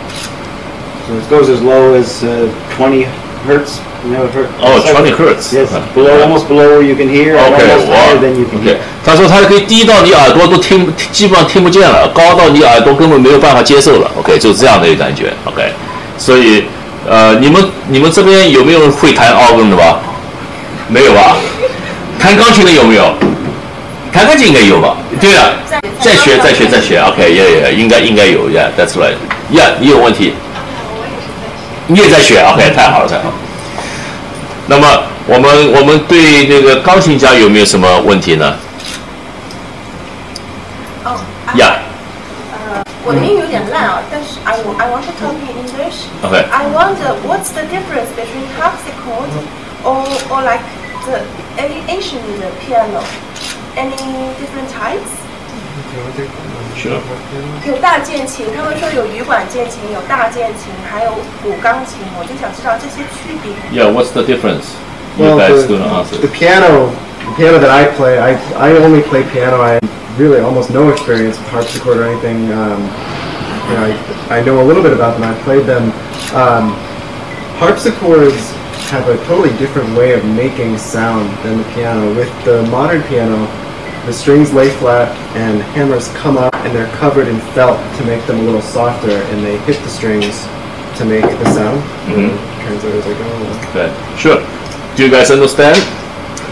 [1.07, 3.05] So it goes as low as uh, 20
[3.47, 3.77] hertz.
[4.02, 4.48] You know, hertz.
[4.62, 5.52] Oh, 20 hertz.
[5.52, 5.82] Yes, Okay.
[5.94, 8.76] below, almost below you can hear, 哇 higher than you can，OK，hear.
[9.04, 15.62] 他说他可以低到你耳朵都听，基本上听不见了，高到你耳朵根本没有办法接受了，OK，就是这样的一个感觉，OK，
[16.16, 16.64] 所以
[17.06, 20.00] 呃，你们你们这边有没有人会弹 organ 的吧？
[20.88, 21.36] 没有吧？
[22.18, 23.12] 弹钢琴的有没有？
[24.12, 24.96] 弹钢琴应该有吧？
[25.20, 25.52] 对了，
[26.00, 30.32] 再学再学再学，OK，也也应该应该有，Yeah，that's right，Yeah，你有问题？
[31.86, 33.34] 你也在学，OK，太好了太好了。
[34.69, 38.55] 那么我们我们对那个钢琴家有没有什么问题呢？
[41.03, 41.17] 哦，
[41.55, 41.77] 呀、
[42.51, 46.07] 呃，我的英语有点烂啊，但是 I w- I want to talk in English.
[46.23, 46.43] Okay.
[46.49, 49.29] I wonder what's the difference between harpsichord
[49.83, 50.61] or or like
[51.05, 51.21] the
[51.61, 52.21] a- Asian
[52.65, 53.03] piano?
[53.77, 55.11] Any different types?
[56.75, 56.89] 是。
[57.69, 63.51] 有大键琴，他们说有羽管键琴，有大键琴，还有古钢琴，我就想知道这些区别。
[63.71, 64.75] Yeah, what's the difference?
[65.17, 66.17] You Well, guys the, gonna answer.
[66.19, 66.91] the piano,
[67.23, 69.61] the piano that I play, I, I only play piano.
[69.61, 72.51] I have really almost no experience with harpsichord or anything.
[72.51, 72.83] Um,
[73.69, 73.95] you know,
[74.29, 75.23] I, I know a little bit about them.
[75.23, 75.93] I've played them.
[76.35, 76.75] Um,
[77.57, 78.51] harpsichords
[78.91, 82.13] have a totally different way of making sound than the piano.
[82.13, 83.47] With the modern piano,
[84.05, 88.21] the strings lay flat and hammers come up and they're covered in felt to make
[88.27, 90.47] them a little softer and they hit the strings
[90.97, 91.81] to make the sound.
[92.07, 92.31] Mhm.
[92.65, 93.49] Translators are going.
[93.73, 94.39] Okay, sure.
[94.95, 95.77] Do you guys understand?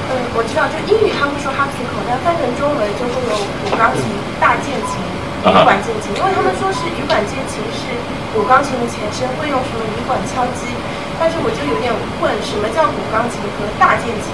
[0.10, 3.34] 嗯，我知道，就英语他们说 harpsichord，但翻成中文就会有
[3.66, 4.04] 古钢琴、
[4.38, 7.90] 大键琴、羽啊哈管键琴，因为他们说是羽管键琴是
[8.36, 10.70] 古钢琴的前身，会用什么羽管敲击，
[11.18, 11.90] 但是我就有点
[12.22, 14.30] 问，什么叫古钢琴和大键琴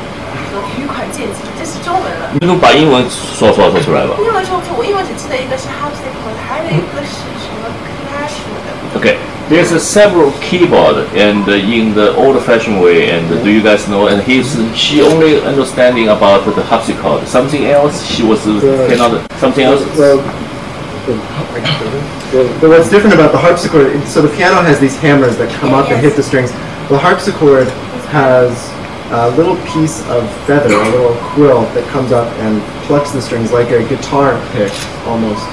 [0.52, 1.46] 和羽管键琴？
[1.58, 2.30] 这是中文了。
[2.40, 7.70] 你能把英文说说说出来吧英文说不出，我英文只记得一个是 harpsichord，还有一个是什么
[8.10, 9.00] clarinet 的。
[9.00, 9.18] Okay.
[9.50, 13.88] There's a several keyboard and uh, in the old-fashioned way, and uh, do you guys
[13.88, 14.08] know?
[14.08, 17.28] And he's she only understanding about the harpsichord.
[17.28, 19.82] Something else she was uh, The- cannot something else.
[19.98, 20.22] Well,
[22.32, 25.50] the, the, what's different about the harpsichord, it- so the piano has these hammers that
[25.60, 26.52] come up and hit the strings.
[26.90, 27.70] The harpsichord
[28.12, 28.70] has
[29.11, 33.53] a little piece of feather, a little quill that comes up and plucks the strings
[33.53, 34.73] like a guitar pick
[35.07, 35.45] almost.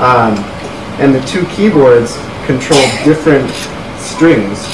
[0.00, 0.34] Um,
[0.98, 2.16] and the two keyboards
[2.46, 3.50] control different
[3.98, 4.66] strings.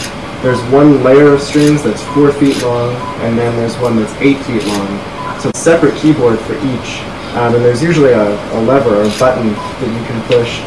[0.42, 4.38] There's one layer of strings that's four feet long, and then there's one that's eight
[4.44, 5.38] feet long.
[5.38, 7.02] So a separate keyboard for each.
[7.36, 10.60] Um, and there's usually a, a lever or a button that you can push,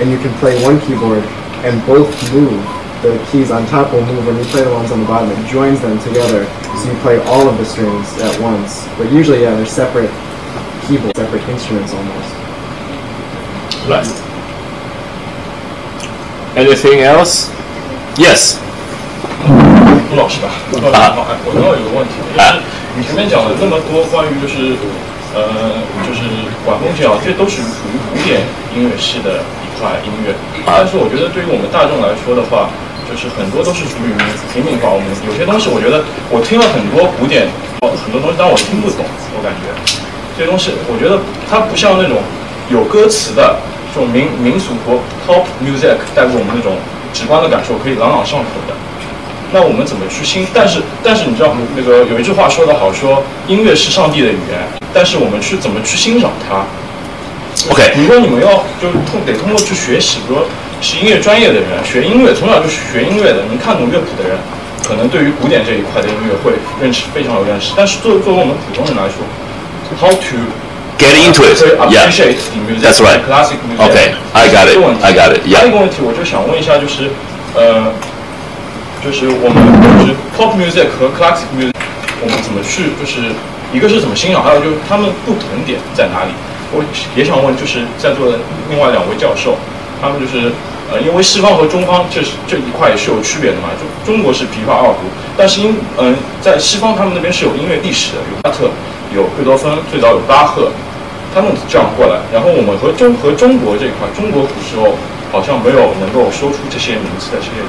[0.00, 1.24] and you can play one keyboard,
[1.64, 4.99] and both move The keys on top will move when you play the ones on
[5.01, 5.29] the bottom.
[5.29, 8.87] It joins them together, so you play all of the strings at once.
[8.97, 10.09] But usually, yeah, they're separate
[10.87, 12.31] keyboards, separate instruments almost.
[13.85, 14.09] Right.
[16.57, 17.51] Anything else?
[18.17, 18.57] Yes.
[20.09, 22.59] 吴老师吧，吴老师好，哎，我正好有个问题，就是
[22.97, 24.73] 你前面讲了这么多关于就是
[25.35, 26.25] 呃就是
[26.65, 28.41] 管风琴啊，这都是属于古典
[28.73, 30.33] 音乐系的一块音乐，
[30.65, 32.71] 但是我觉得对于我们大众来说的话，
[33.08, 34.10] 就是很多都是属于
[34.52, 34.90] 平民化。
[34.90, 37.48] 我们有些东西，我觉得我听了很多古典，
[37.80, 39.04] 很多东西，但我听不懂，
[39.36, 39.70] 我感觉
[40.36, 42.18] 这些东西，我觉得它不像那种
[42.70, 43.60] 有歌词的
[43.94, 44.96] 这种民民俗和
[45.26, 46.76] pop music 带给我们那种
[47.12, 48.74] 直观的感受，可以朗朗上口的。
[49.52, 50.46] 那我们怎么去欣？
[50.54, 54.56] 但是但是你知道那个有一句话说得好，说音乐是上帝的语言，
[54.94, 56.64] 但是我们去怎么去欣赏它
[57.70, 60.46] OK 如说你们要就是通得通过去学习，比如说
[60.82, 64.36] 是音乐专业的人学音乐，从小就是学音乐的，能看懂乐谱的人，
[64.82, 67.72] 可能对于古典这一块的音乐会认识非常有认识。
[67.76, 69.22] 但是作为作为我们普通人来说
[69.96, 70.36] ，how to
[70.98, 71.58] Get into it.
[71.58, 72.06] to Yeah.
[72.06, 73.22] appreciate the music, That's right.
[73.26, 73.78] classic music.
[73.78, 74.78] Okay, I got it.
[75.02, 75.42] I got it.
[75.46, 75.58] Yeah.
[75.58, 77.10] 还有一个问题，我就想问一下，就是
[77.54, 77.90] 呃，
[79.02, 79.58] 就是我们
[79.98, 81.74] 就是 pop music 和 classic music，
[82.22, 83.30] 我们怎么去就是
[83.72, 86.30] 一个是怎么欣赏，还有就是他们不同点在哪里？
[86.70, 86.82] 我
[87.14, 88.38] 也想问，就是在座的
[88.70, 89.58] 另外两位教授，
[90.00, 90.52] 他们就是
[90.92, 93.70] 呃，因为西方和中方这是这一块也是有区别的嘛。
[94.04, 98.68] 中中国是琵琶二胡，但是因嗯、在西方他们那边是有音乐历史的，有巴特，
[99.14, 100.70] 有贝多芬，最早有巴赫，
[101.34, 104.94] 他们这样过来，然后我们和中和中国这一块，中国古时候
[105.32, 107.66] 好像没有能够说出这些名字的这些人。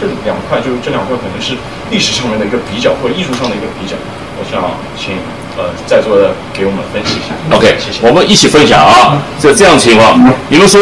[0.00, 1.58] 这两块就是这两块可能是
[1.90, 3.96] 历史上面的一个比较，或者艺术上的一个比较。
[4.38, 4.62] 我想
[4.96, 5.18] 请
[5.58, 7.34] 呃在座的给我们分析一下。
[7.50, 8.06] OK，谢谢。
[8.06, 10.14] 我们一起分享啊，这这样情况，
[10.48, 10.80] 你们说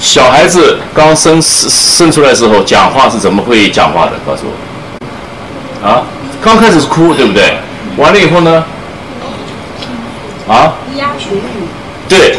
[0.00, 4.12] 小孩子刚生生出来的时候讲话是怎么会讲话的？
[4.26, 5.86] 告诉我。
[5.86, 6.02] 啊，
[6.42, 7.58] 刚开始是哭，对不对？
[7.96, 8.64] 完了以后呢？
[10.48, 10.74] 啊？
[10.94, 11.40] 咿呀学语，
[12.08, 12.38] 对，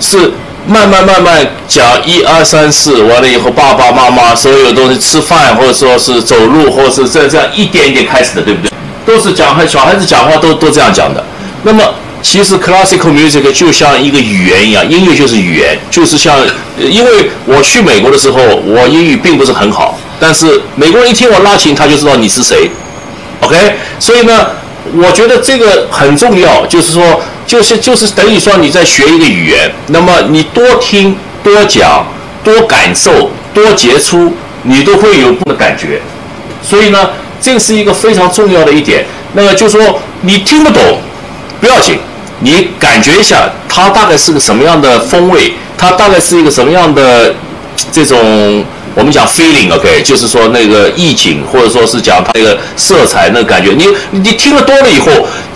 [0.00, 0.32] 是
[0.66, 8.72] 慢慢慢慢讲一二三四，完了以后爸爸妈妈所有东西吃饭或者说是走路或者是这这样一点一点开始的，对不对？
[9.04, 11.22] 都是讲孩小孩子讲话都都这样讲的。
[11.64, 11.82] 那么
[12.22, 16.38] 其实 classical music 就像一个语言一样，音乐就是语言，就是像，
[16.78, 22.70] 因为我去美国的时候，我英语并不是很好，但是美国人一听我拉琴，他就知道你是谁。
[23.40, 24.46] OK，所以呢，
[24.94, 32.06] 我觉得这个很重要，就是说，就是就是等于说你在学一个语言，那么你多听、多讲、
[32.44, 36.00] 多感受、多接触，你都会有不同的感觉。
[36.62, 37.10] 所以呢，
[37.40, 39.04] 这是一个非常重要的一点。
[39.34, 41.00] 那么就说你听不懂，
[41.60, 41.98] 不要紧，
[42.42, 47.34] 你感觉一下它大概是个什么样的风味，它大概是一个什么样的
[47.92, 48.64] 这种
[48.94, 53.72] 我们讲 feeling，OK，、就是说那个意境，或者说是讲它那个色彩那个感觉。
[53.72, 55.06] 你你听了多了以后，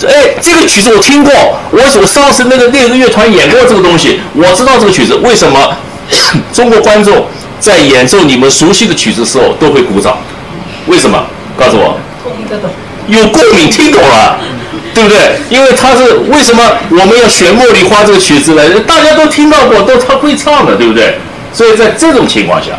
[0.07, 1.33] 哎，这个曲子我听过，
[1.73, 5.77] 我我上次那个那个乐团演过这个东西，我知道这个曲子为什么
[6.53, 7.27] 中国观众
[7.61, 10.17] 在演奏你们熟悉的曲子的时候都会鼓掌，
[10.87, 11.27] 为什么？
[11.59, 11.99] 告诉我。
[13.09, 14.39] 有共鸣，听懂了，
[14.95, 15.19] 对不对？
[15.51, 18.63] 因为他是为什么我们要选《茉莉花》这个曲子呢？
[18.87, 21.19] 大家都听到过，都他会唱的，对不对？
[21.53, 22.73] 所以在这种情况下，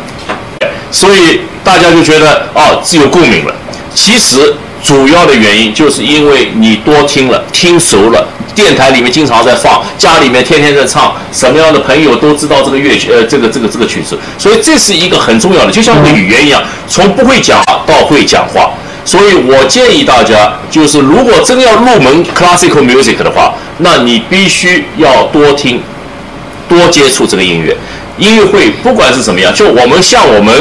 [0.90, 3.54] 所以大家就觉得哦，自有共鸣了。
[3.94, 18.70] 其实主要的原因就是因为你多听了，听熟了，电台里面经常在放，家里面天天在唱，什么样的朋友都知道这个乐曲，呃，这个这个这个曲子，所以这是一个很重要的，就像一个语言一样，从不会讲话到会讲话。
[19.08, 25.80] 所以我建议大家，就是如果真要入门 classical music 的话，那你必须要多听，
[26.68, 27.74] 多接触这个音乐。
[28.18, 30.52] 音乐会不管是怎么样，就我们像我们，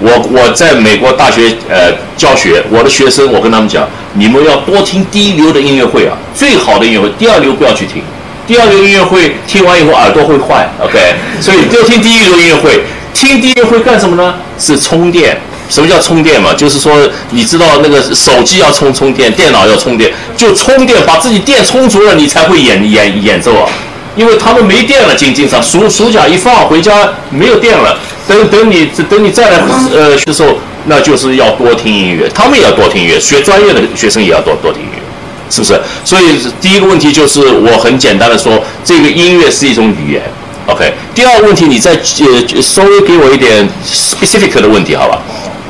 [0.00, 8.02] 我我在美国大学呃教学，我的学生我跟他们讲，你们要多听第一流的音乐会啊，最好的音乐会，第二流不要去听。
[8.46, 12.82] 第二流音乐会听完以后耳朵会坏，OK，所以多听第一流音乐会。
[13.14, 14.34] 听第一流会干什么呢？
[14.58, 15.40] 是充电。
[15.68, 16.52] 什么叫充电嘛？
[16.54, 16.92] 就是说，
[17.30, 23.68] 你知道那个手机要充充电，电脑要充电，就充电，把自己电充足了，你才会演演演奏啊。
[24.16, 27.98] 因为他们没电了，经经常暑暑假一放回家没有电了，
[28.28, 29.58] 等等你等你再来
[29.92, 30.56] 呃的时候，
[30.86, 35.02] 那就是要多听音乐，他们也要多听音乐，学专业的学生也要多多听音乐，
[35.50, 35.80] 是不是？
[36.04, 40.22] 所以第一个问题就是我很简单的说，这个音乐是一种语言
[40.66, 40.92] ，OK。
[41.12, 45.18] 第二个问题，你再呃稍微给我一点 specific 的问题，好吧？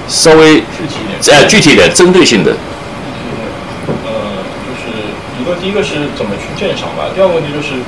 [0.08, 1.18] 稍微具体一点。
[1.30, 2.52] 呃具体一点，针对性的。
[4.04, 4.12] 呃，
[4.66, 4.92] 就是
[5.40, 7.80] 一个第一个是怎么去鉴赏吧，第二个问题就是，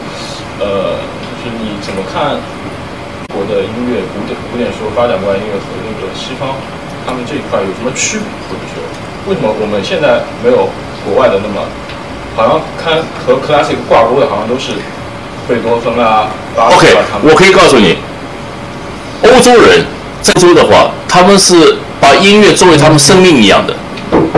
[0.61, 2.41] 呃，就是你怎么看
[3.33, 6.57] 国的音乐古典古典说发展过来音乐和那个西方
[7.07, 8.81] 他们这一块有什么区别，或者说
[9.29, 10.69] 为什么我们现在没有
[11.05, 11.61] 国外的那么
[12.35, 14.73] 好像看和 classic 挂钩的，好像都是
[15.49, 16.97] 贝多芬啊、巴赫 OK。
[17.23, 17.97] 我可以告诉你，
[19.23, 19.87] 欧洲人在
[20.35, 23.75] 欧洲的话，他们是把音乐作为他们生命一样的。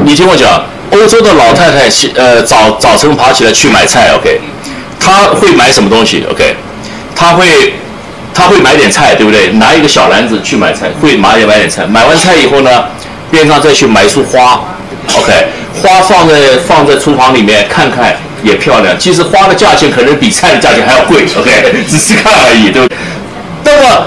[0.05, 4.41] 你听我讲，欧洲的老太太起呃早早晨爬起来去买菜，OK，
[5.01, 6.55] 她会买什么东西？OK，
[7.15, 7.75] 她会
[8.35, 9.49] 她会买点菜，对不对？
[9.53, 11.87] 拿一个小篮子去买菜，会买点买点菜。
[11.87, 12.85] 买完菜以后呢，
[13.31, 14.61] 边上再去买一束花
[15.17, 15.33] ，OK，
[15.83, 18.99] 花放在放在厨房里面看看也漂亮。
[18.99, 22.97] 其实花的价钱可能比菜的价钱还要贵，OK，只是看而已，对不对？
[23.65, 24.07] 那么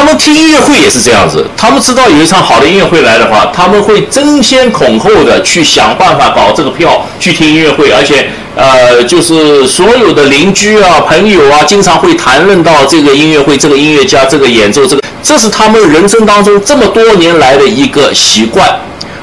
[0.00, 18.74] 他们听音乐会也是这样子，他们知道有一场好的音乐会来的话，他们会争先恐后的去想办法搞这个票去听音乐会，而且呃，就是所有的邻居啊、朋友啊，经常会谈论到这个音乐会、这个音乐家、这个演奏、这个，这是他们人生当中这么多年来的一个习惯。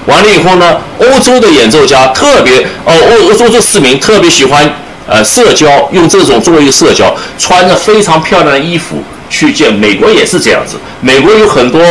[0.06, 4.72] 完了以后呢，欧洲的演奏家特别哦，欧欧洲市民特别喜欢
[5.10, 9.74] 呃社交，用这种作为一个社交，穿着非常漂亮的衣服去见。
[9.74, 11.82] 美国也是这样子，美国有很多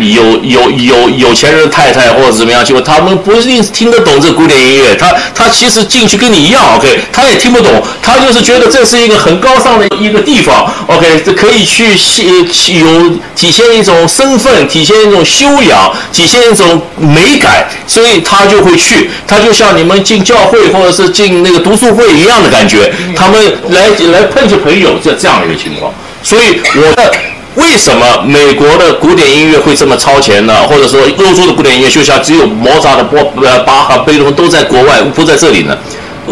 [0.00, 11.88] 有有有有钱人的太太或者怎么样，就他们不一定听得懂这古典音乐，他他其实进去跟你一样，OK，他也听不懂，他就是觉得这是一个很高尚的一个地方，OK，这可以去
[12.78, 27.12] 有体现一种身份，体现一种修养，体现一种美感，所以他就会去，他就像你们进教会或者是进那个读书会一样的感觉，他们来来碰见朋友这这样的一个情况，所以我的。
[27.58, 30.54] 为什么美国的古典音乐会这么超前呢？
[30.68, 35.76] 或者说欧洲的古典音乐就像只有莫扎的波呃巴哈贝多都在国外，不在这里呢？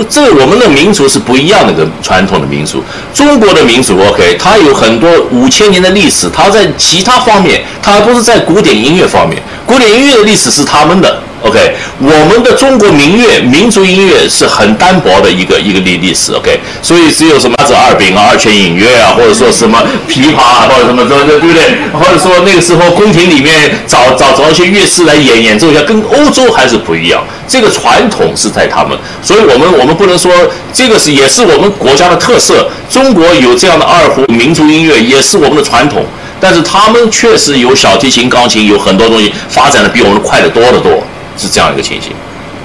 [0.08, 2.84] 这我们的民族是不一样的，跟传统的民族。
[3.12, 11.20] 中国的民族，OK，它有很多五千年的历史，它在其他方面，它不是在古典音乐方面，古典音乐的历史是他们的。
[11.46, 16.32] OK，我们的中国民乐、民族音乐是很单薄的一个一个历历史。
[16.32, 19.78] OK，所以只有什么子二饼啊、二泉映月啊，或者说什么
[20.08, 21.62] 琵琶啊，或者什么这这对不对？
[21.92, 27.22] 或者说那个时候宫廷里面找找找一些乐师来演演奏一下，跟欧洲还是不一样。
[27.46, 30.32] 这个传统是在他们，所以我们我们不能说
[30.72, 32.68] 这个是也是我们国家的特色。
[32.90, 36.04] 中国有这样的二胡民族音乐，也是我们的传统。
[36.38, 41.02] 但是他们确实有小提琴、钢琴，有很多东西发展的比我们快得多得多。
[41.36, 42.12] 是这样一个情形。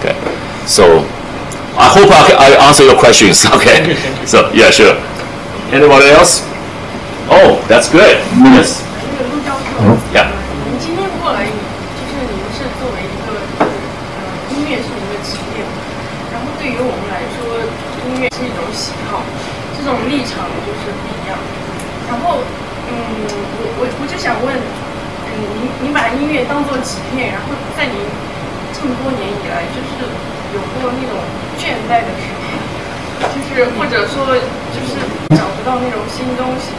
[0.02, 0.14] Okay,
[0.66, 0.84] so
[1.78, 3.46] I hope I, I answer your questions.
[3.52, 3.96] Okay,
[4.26, 4.96] so yeah, sure.
[5.72, 6.42] Anybody else?
[7.30, 8.18] Oh, that's good.
[8.44, 8.84] Yes.
[9.08, 9.80] 那个陆教授
[10.12, 10.28] ，Yeah.
[10.68, 13.72] 你今天过来，就是你们是作为一个呃
[14.52, 15.64] 音乐是一个职业，
[16.34, 17.64] 然后对于我们来说，
[18.10, 19.24] 音乐是一种喜好，
[19.78, 21.38] 这种立场就是不一样。
[22.10, 22.44] 然后，
[22.92, 22.92] 嗯，
[23.64, 27.96] 我我我就想问，嗯，你你把音乐当做职业，然后在你
[28.73, 30.05] 这么多年以来，就是
[30.55, 31.19] 有过那种
[31.59, 32.45] 倦怠的时候，
[33.33, 34.35] 就是或者说
[34.73, 35.01] 就是
[35.37, 36.73] 找不到那种新东西。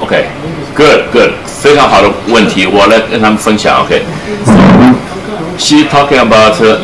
[0.00, 0.26] Okay,
[0.74, 1.32] good, good.
[1.46, 3.86] 非常好的问题，我来跟他们分享。
[3.86, 4.02] Okay,
[4.44, 4.52] so
[5.58, 6.78] she talking about uh,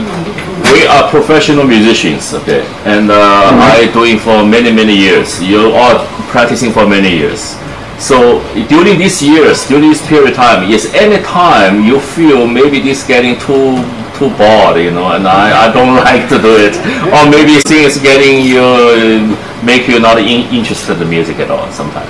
[0.65, 2.33] we are professional musicians.
[2.33, 5.43] Okay, and uh, I doing for many many years.
[5.43, 6.01] You are
[6.31, 7.57] practicing for many years.
[8.00, 12.80] So during these years, during this period of time, yes, any time you feel maybe
[12.80, 13.82] this getting too
[14.18, 16.76] too bored, you know, and I, I don't like to do it,
[17.14, 19.36] or maybe things getting you
[19.66, 22.10] make you not in, interested in music at all sometimes.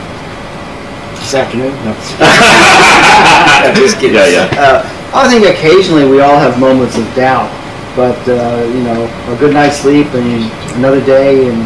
[1.20, 1.72] This afternoon?
[1.86, 1.94] No.
[3.76, 4.16] Just kidding.
[4.16, 4.60] Yeah, yeah.
[4.60, 7.50] Uh, I think occasionally we all have moments of doubt,
[7.96, 11.58] but uh, you know, a good night's sleep and another day and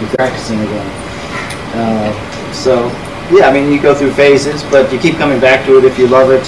[0.00, 0.90] you're practicing again.
[1.74, 2.90] Uh, so,
[3.30, 5.98] yeah, I mean, you go through phases, but you keep coming back to it if
[5.98, 6.46] you love it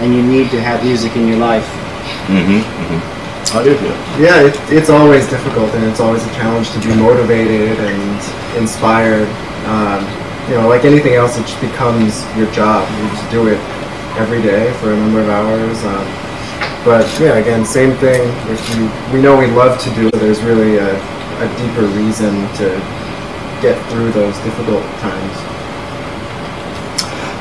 [0.00, 1.66] and you need to have music in your life.
[2.26, 2.60] Mm-hmm.
[2.60, 3.14] mm-hmm.
[3.52, 3.94] How do you feel?
[4.18, 9.28] Yeah, it, it's always difficult and it's always a challenge to be motivated and inspired.
[9.68, 10.02] Um,
[10.48, 12.88] you know, like anything else, it just becomes your job.
[12.98, 13.60] You just do it
[14.18, 15.78] every day for a number of hours.
[15.84, 16.06] Um,
[16.84, 18.26] but yeah, again, same thing.
[18.50, 22.34] If you, we know we love to do it, there's really a, a deeper reason
[22.58, 22.66] to
[23.62, 25.53] get through those difficult times.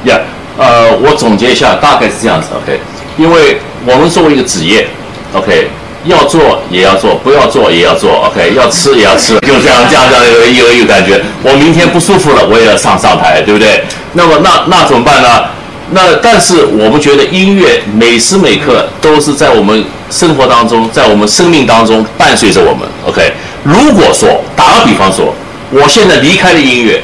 [0.06, 0.20] 呀
[0.58, 2.80] 呃，我总结一下，大概是这样子，OK。
[3.18, 4.88] 因为我们作为一个职业
[5.34, 5.68] ，OK，
[6.06, 11.20] 要做也要做，不要做也要做，OK，要吃也要吃， 就这样这样这样有一个一个感觉。
[11.42, 13.84] 我明天不舒服了，我也要上上台，对不对？
[14.14, 15.46] 那么那那怎么办呢？
[15.92, 23.32] 那但是我们觉得音乐每时每刻都是在我们生活当中，在我们生命当中伴随着我们，OK。
[23.64, 25.34] 如果说打个比方说，
[25.72, 27.02] 我现在离开了音乐，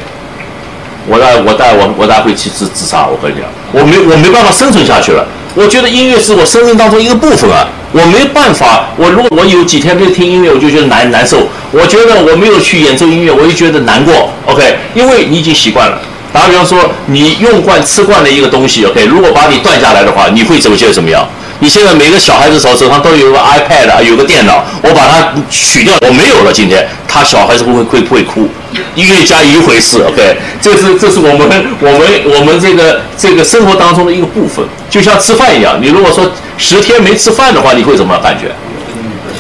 [1.10, 5.26] 我带我带我我带会去自自杀，我跟你讲，我没我没办法生存下去了。
[5.56, 8.90] 我觉得音乐是我生命当中一个部分啊，我没办法。
[8.96, 11.48] 我如果我有几天没有听音乐，我就觉得难难受。
[11.72, 14.30] 我觉得我没有去演奏音乐，我就觉得难过。
[14.46, 16.00] OK，因为你已经习惯了。
[16.32, 16.78] 打比方说，
[17.08, 21.28] 你用惯吃惯了一个东西，OK，如果把你断下来的话，你会怎么觉得怎么样？
[21.62, 26.54] 你现在每个小孩子手手上都有个 iPad，有个电脑，我把它取掉，我没有了。
[26.54, 28.48] 今天他小孩子会会不会哭？
[28.96, 35.78] 音乐家一回事，OK，这是这是我们我们我们这个这个生活当中的一个部分，就像吃饭一样。
[35.82, 38.54] 你如果说十天没吃饭的话，你会怎么感觉？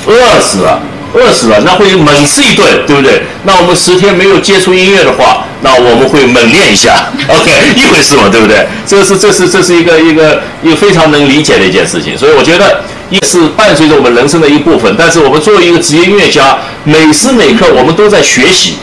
[0.08, 0.82] 饿死了，
[1.14, 3.24] 饿死了，那会猛吃一顿，对不对？
[3.43, 8.68] 那我们十天没有接触音乐的话，那我们会猛练一下， OK，一回事嘛，对不对？
[8.86, 14.93] 这是这是这是一个一个一个非常能理解的一件事情，所以我觉得也是伴随着我们人生的一部分。
[14.97, 18.76] 但是我们作为一个职业音乐家，每时每刻我们都在学习，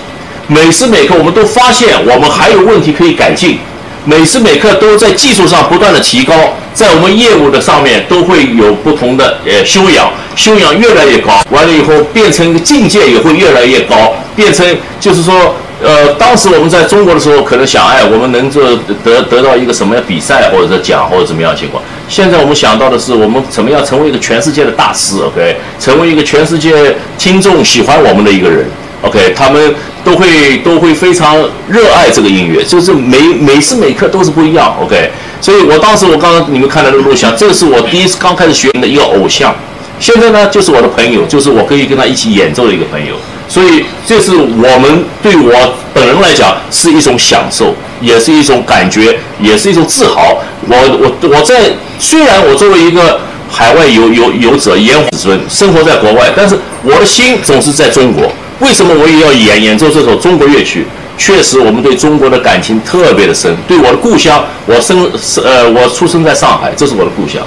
[0.49, 3.59] 每时每刻我们都发现我们还有问题可以改进。
[4.09, 6.33] 每时每刻都在技术上不断的提高，
[6.73, 14.65] 在我们业务的上面都会有不同的呃修养，修养越来越高，完了以后变成一个境界也会越来越高，变成
[15.01, 18.63] 就是说，呃，当时我们在中国的时候可能想，哎，我们能做
[19.03, 28.65] 得得到一个什么样比赛或者是奖或者怎么样情况，现在我们想到的是，我们怎么样成为一个全世界的大师，OK，成为一个全世界听众喜欢我们的一个人。
[29.03, 31.37] OK，他们都会都会非常
[31.69, 34.75] 热爱这个音乐，就是每每时每刻都是不一样。
[34.83, 35.11] OK，
[35.41, 39.55] 所以我当时我刚刚你们看到的录像，这个是我第一次刚开始学的一个偶像，
[39.99, 43.15] 现在呢就是我的朋友，就是我可以跟他一起演奏的一个朋友。
[43.49, 45.53] 所以这是我们对我
[45.95, 50.39] 本人来讲是一种享受，也是一种感觉，也是一种自豪。
[50.69, 58.31] 我我我在虽然我作为一个海外游游游者演子孙生活在国外，但是我的心总是在中国。
[58.59, 60.85] 为什么我也要演演奏这首中国乐曲？
[61.17, 63.55] 确实，我们对中国的感情特别的深。
[63.69, 65.09] 对我的故乡，我生
[65.45, 67.43] 呃，我出生在上海，这是我的故乡。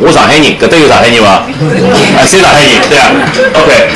[0.00, 1.30] 我上海人，搿搭有上海人伐？
[1.38, 2.70] 啊，谁上海人？
[2.90, 3.10] 对啊
[3.54, 3.88] ，OK，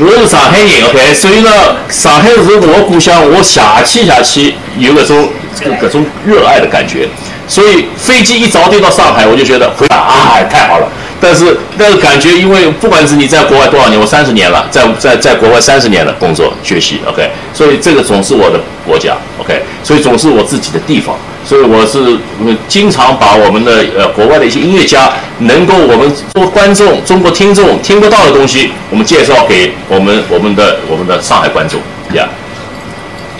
[0.00, 1.50] 我是上海人，OK，所以呢，
[1.88, 5.28] 上海是我故乡，我下去下去有搿种
[5.80, 7.08] 搿种热爱的感觉。
[7.48, 10.88] 所以飞机一着地到上海，我就觉得回来啊，太好了。
[11.18, 21.16] 但是那个感觉，因为不管是你在国外多少年，我三十年了，在在在国外三十年了，工作学习，OK，所以这个总是我的国家，OK，所以总是我自己的地方，
[21.46, 22.18] 所以我是
[22.66, 31.78] 经常把我们的呃国外的一些音乐家，能够我们做观众、中国听众听不到的东西，我们介绍给我们我们的我们的上海观众，
[32.18, 32.26] 呀，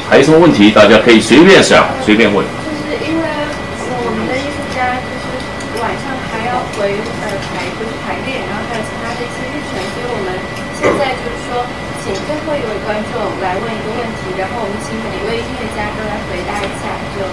[0.09, 2.47] 还有什么问题，大家可以随便想，随便问。
[2.47, 10.31] 就是因为我们的艺术家就是晚上还要回呃排就是排练，然后还有其他的一些日程，所以我们
[10.79, 11.67] 现在就是说，
[12.07, 16.87] 请最后一位观众来问一个问题，然后我们请每一位音乐家都来回答一下，
[17.19, 17.27] 就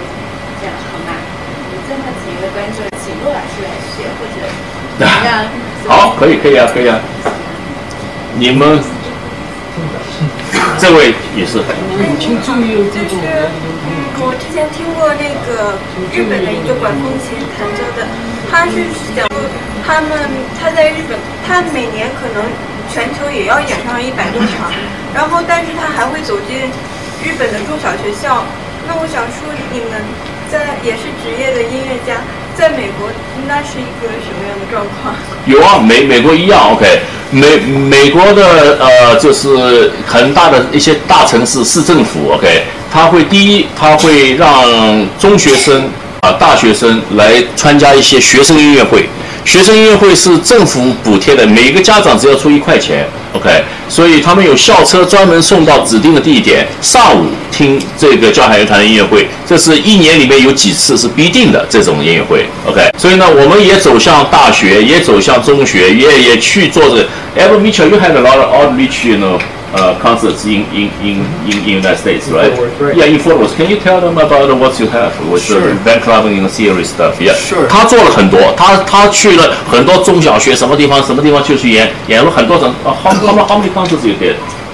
[0.58, 1.12] 这样好吗？
[1.14, 4.93] 我们最后请一位观众，请陆老师来选，或者怎么样？
[5.86, 6.98] 好，可以，可以啊，可以啊。
[8.36, 8.80] 你们
[10.78, 11.58] 这位也是。
[12.18, 12.40] 就 是
[14.16, 15.74] 我之前听过那个
[16.14, 18.06] 日本的一个管风琴弹奏的，
[18.50, 19.26] 他是讲
[19.84, 22.46] 他们他在日本，他每年可能
[22.88, 24.70] 全球也要演上一百多场，
[25.12, 26.70] 然后但是他还会走进
[27.22, 28.46] 日本的中小学校。
[28.86, 30.00] 那我想说，你们
[30.50, 32.22] 在也是职业的音乐家，
[32.56, 33.08] 在美国
[33.40, 35.14] 应该是一个什么样的状况？
[35.46, 37.00] 有啊，美美国一样，OK，
[37.30, 45.90] 美美国的呃，就是很大的一些大城市市政府，OK，他会第一，他会让中学生
[46.20, 49.08] 啊、大学生来参加一些学生音乐会。
[49.44, 67.06] 学生音乐会是政府补贴的，每个家长只要出一块钱，OK，所以他们有校车专门送到指定的地点，上午听这个交响乐团的音乐会，这是一年里面有几次是必定的这种音乐会，OK，所以呢，我们也走向大学，也走向中学，也也去做这。
[67.36, 69.38] Ever Mitchell, you had a lot of outreach, you know.
[69.73, 72.49] Uh, concerts in, in, in, in, in United States, right?
[72.55, 72.97] Fort Worth, right.
[72.97, 73.55] Yeah, in Fort Worth.
[73.55, 75.61] Can you tell them about what you have with Sure.
[75.61, 77.21] the band club and series stuff?
[77.21, 77.35] Yeah.
[77.35, 77.67] Sure.
[77.67, 82.69] 他做了很多，他他去了很多中小学，什么地方什么地方就去演，演了很多场。
[82.83, 84.33] 啊，how how many how many concerts you did？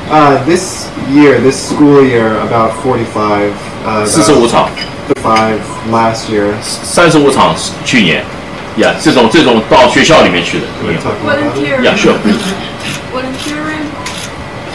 [0.09, 3.51] Uh, this year, this school year, about 45.
[3.85, 4.69] Uh, 四十五场，
[5.21, 5.59] Five
[5.91, 6.53] last year.
[6.61, 8.23] 三十五场去年。
[8.77, 10.65] 呀，这种这种到学校里面去的。
[10.81, 11.81] We're talking about Volunteer.
[11.81, 12.13] Yeah, sure.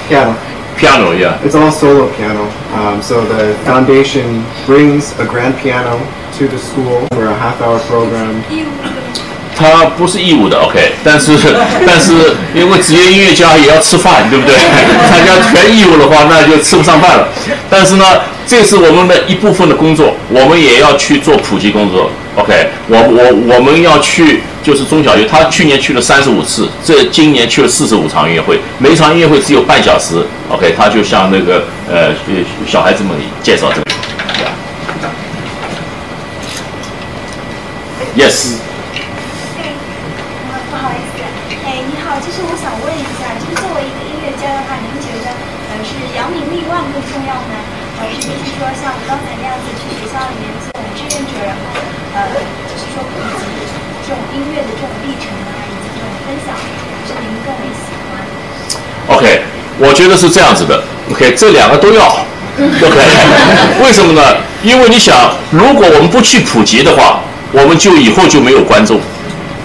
[0.09, 0.35] Volunteering.
[0.35, 0.35] piano.
[0.77, 1.39] Piano, yeah.
[1.43, 2.49] It's all solo piano.
[2.73, 5.99] Um, so the foundation brings a grand piano
[6.37, 8.43] to the school for a half-hour program.
[8.49, 8.91] 义务的。
[9.57, 11.31] 他不是义务的，OK，但是
[11.87, 12.11] 但是
[12.53, 14.53] 因为职业音乐家也要吃饭，对不对？
[15.09, 17.29] 参加全义务的话，那就吃不上饭了。
[17.69, 18.03] 但是呢，
[18.45, 22.67] 这是我们的一部分的工作，我们也要去做普及工作，OK。
[22.89, 30.73] 我我我们要去就是中小学，他去年去了三十五次，这今年去了四十五场音乐会，每场音乐会只有半小时，OK。
[30.75, 32.09] 他就向那个呃
[32.65, 33.13] 小孩子们
[33.43, 33.85] 介绍这个
[38.17, 38.57] ，Yes。
[40.65, 41.21] 不好意思，
[41.61, 45.29] 哎，你好，就是我想问一下，就是作为一个音乐家的话，您觉得
[45.69, 47.53] 呃是扬名立万更重要呢，
[48.01, 51.61] 还是就是说像刚才那样子去学校里面做志愿者，然后
[52.17, 52.33] 呃
[52.65, 53.45] 就是说普及
[54.05, 58.21] 这种音乐的这种历程啊，以及这种分享，还是您更为喜欢？
[59.07, 59.41] OK，
[59.79, 60.83] 我觉得是这样子的。
[61.11, 62.05] OK，这两个都要。
[62.57, 62.97] OK，
[63.83, 64.21] 为什么呢？
[64.63, 67.19] 因为你想，如果我们不去普及的话，
[67.51, 68.99] 我们就以后就没有观众。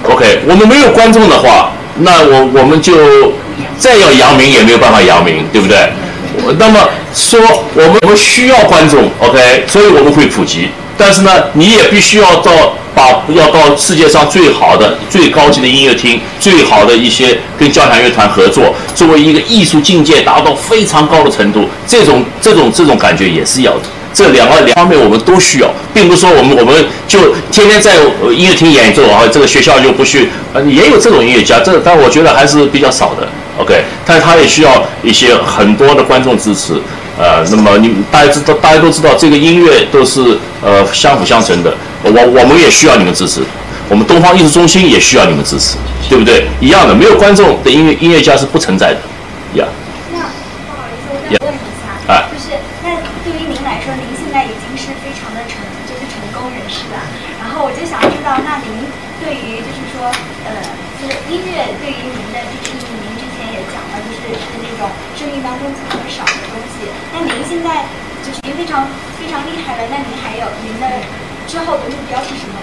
[0.04, 3.32] OK，我们没有观众的话，那我我们就
[3.78, 5.90] 再要扬名也没有办法扬名，对不对？
[6.58, 7.40] 那么说
[7.74, 10.68] 我们我们需要观众，OK，所以我们会普及。
[10.96, 12.50] 但是呢，你也必须要到
[12.94, 23.82] 把要到世界上最好的、最高级的音乐厅，最好的一些跟交响乐团合作，作为一个艺术境界达到非常高的程度，这种这种这种感觉也是要的。
[24.12, 27.94] 这两个两方面我们都需要，并不是说我们我们就天天在
[28.34, 33.28] 音乐厅演奏啊，这个学校就不去，呃，也有这种音乐家，这但我觉得还是比较少的
[33.60, 36.74] ，OK，但是他也需要一些很多的观众支持，
[37.20, 43.42] 呃，那么你大家知道，大家都知道这个音乐都是呃相辅相成的，我我们也需要你们支持，
[43.90, 45.76] 我们东方艺术中心也需要你们支持，
[46.08, 46.46] 对不对？
[46.60, 49.00] 一样的，没有观众的音乐音乐家是不存在的，
[49.60, 49.68] 呀、
[50.08, 50.16] 不
[50.72, 51.40] 好意思，我
[58.30, 58.70] 道，那您
[59.18, 60.06] 对于就是说，
[60.46, 60.62] 呃，
[61.00, 64.86] 就是音乐对于您的这个意义，您之前也讲了，就是是那种
[65.18, 66.86] 生命当中不可少的东西。
[67.12, 67.82] 那您现在
[68.24, 68.86] 就是您非常
[69.18, 70.86] 非常厉害了，那您还有您的
[71.48, 72.54] 之后的目标是什么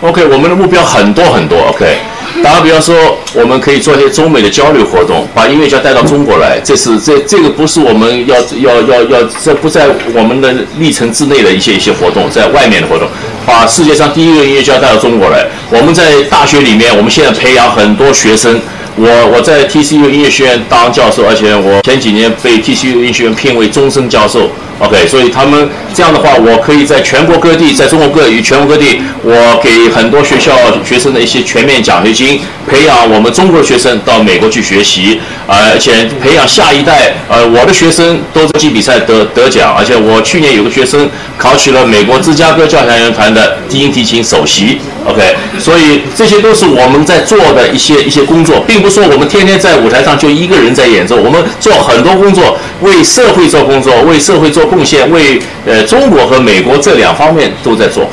[0.00, 1.58] ？OK，我们的目标很多很多。
[1.70, 1.98] OK，
[2.44, 2.94] 打个比方说，
[3.34, 6.60] 我们可以做一些中美的交流活动，把音乐家带到中国来。
[6.64, 13.08] 这是这这个不是我们要要要要，这不在我们的历程之内的一些一些活动，在外面的活动，
[13.44, 15.44] 把世界上第一个音乐家带到中国来。
[15.70, 18.60] 我们在大学里面，我们现在培养很多学生。
[19.00, 24.50] 我我在 TCU 音乐学院当教授，而且我前几年被 TCU 音乐学院聘为终身教授。
[24.80, 30.52] OK，所以他们这样的话，我可以在全国各地，在中国各与全国各地，我给很多学校
[30.84, 37.14] 学生的一些全面奖学金，培养我们中国学生到美国去学习，呃，而且培养下一代。
[37.28, 44.78] 呃，我的学生都在竞比赛得得奖，而且我去年有个学生考取了美国芝加哥交响乐团的低音提琴首席。
[45.04, 58.04] OK，所以这些都是我们在做的一些一些工作，并不是说我们天天在舞台上就一个人在演奏，我们做很多工作，为社会做工作，为社会做贡献，为呃中国和美国这两方面都在做。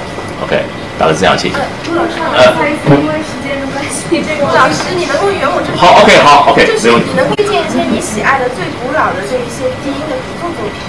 [0.44, 0.58] OK，
[0.98, 1.52] 大概是这样，请。
[1.84, 10.80] 朱老师，呃不好意思，因为时间的关系，这个老师，你能够圆我这个好，OK，好，OK，没问题你能推荐一些你喜爱的最古老的这一些低音的独奏作品？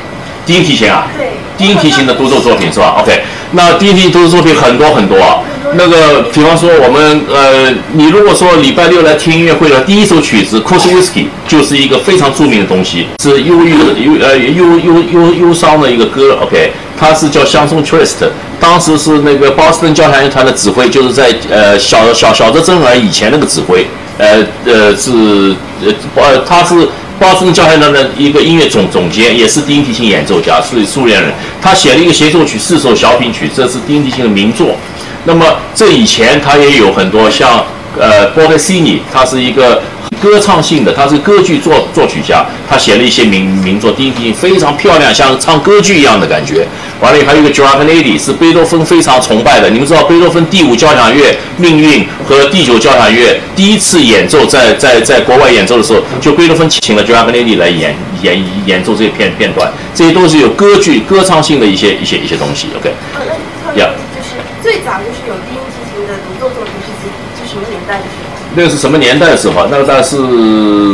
[0.47, 5.43] 低音提琴啊，对，低音提琴的独奏作品是吧？OK，那低音提琴独奏作品很多很多啊。
[5.75, 16.39] 那个，比方说我们呃，你如果说礼拜六来听音乐会的第一首曲子《Cos Wisky》，就是一个非常著名的东西，是忧郁的忧呃忧忧忧忧伤的一个歌。
[16.43, 18.29] OK，它是叫乡村 Twist，
[18.61, 23.87] 当时是那个波士顿交响乐团的指挥，就是在呃小小小泽征尔以前那个指挥，
[24.19, 25.55] 呃呃是
[25.85, 26.75] 呃呃他是。
[27.19, 31.33] 波士顿交响乐团的一个音乐总总监，也是低音提琴演奏家，是苏联人。
[31.63, 34.77] 他写了一个协奏曲，四首小品曲，这是低音提琴的名作。
[35.25, 35.45] 那么
[35.75, 37.65] 这以前他也有很多像
[37.99, 39.83] 呃波格西尼，他是一个
[40.21, 46.67] 歌唱性的，他是歌剧作作曲家，他写了一些名名作，第一非常漂亮，像唱歌剧一样的感觉。
[47.01, 49.69] 完了，还有一个 g i o v a n e d i 是贝多芬非常崇拜的。
[49.69, 62.69] 你们知道贝多芬第五交响乐《命运》和第九交响乐第一次演奏在在在国外演奏的时候，就贝多芬请了 g i o v a n e d i 来演演演奏这些片片段，这些都是有歌剧歌唱性的一些一些一些东西。
[62.79, 63.21] OK，呃，
[63.67, 67.13] 那呀就是最早就是有低音提琴的独奏作品是几
[67.45, 68.46] 是什么年代的时候？
[68.57, 69.67] 那个是什么年代的时候？
[69.71, 70.17] 那个大概是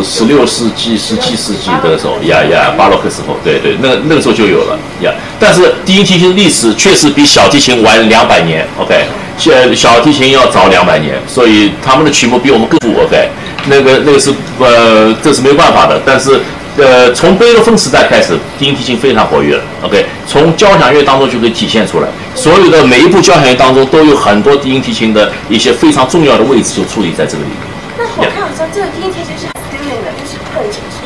[0.02, 5.12] 十六世纪、十七世纪的时候呀呀，巴洛克时候，对对，那个那个时候就有了呀。
[5.38, 9.04] 但是低音提琴历史确实比小提琴晚两百年，OK，
[9.38, 13.28] 小小提琴要早两百年，所以他们的曲目比我们更富，OK，
[13.66, 16.40] 那个那个是呃，这是没有办法的，但是。
[16.78, 19.62] 呃，从贝多芬时代开始，低音提琴非常活跃了。
[19.82, 27.71] OK，从交响乐当中就可以体现出来，所有的每一部交响乐当中都有很多低音提琴的一些非常重要的位置就处理在这个里面。
[28.02, 30.58] 那我看好像这个低音提琴是很 stunning 的，就是很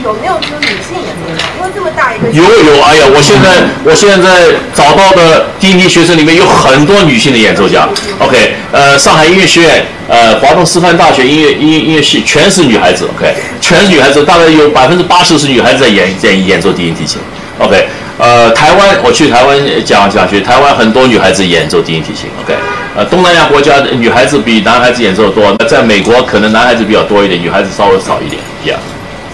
[0.03, 1.45] 有没有说女性演奏家？
[1.59, 7.87] 因为这么大一个有有，哎呀，我现在我现在找到的低音提学生里面有很多女性的演奏家。
[8.19, 13.07] OK，呃，上海音乐学院，呃，华东师范大学音乐音乐音乐系全是女孩子。
[13.15, 17.21] OK，全是女孩子，大概有百分之八十是女孩子在演在演奏低音提琴。
[17.59, 17.87] OK，
[18.17, 22.31] 呃，台湾我去台湾讲讲去，台湾很多女孩子演奏低音提琴。
[22.43, 22.55] OK，
[22.97, 28.41] 呃，东南亚国家的女孩子比男孩子演奏的多，那在美国可能男孩子比较多一点，女孩子稍微少一点。
[28.65, 28.81] Yeah，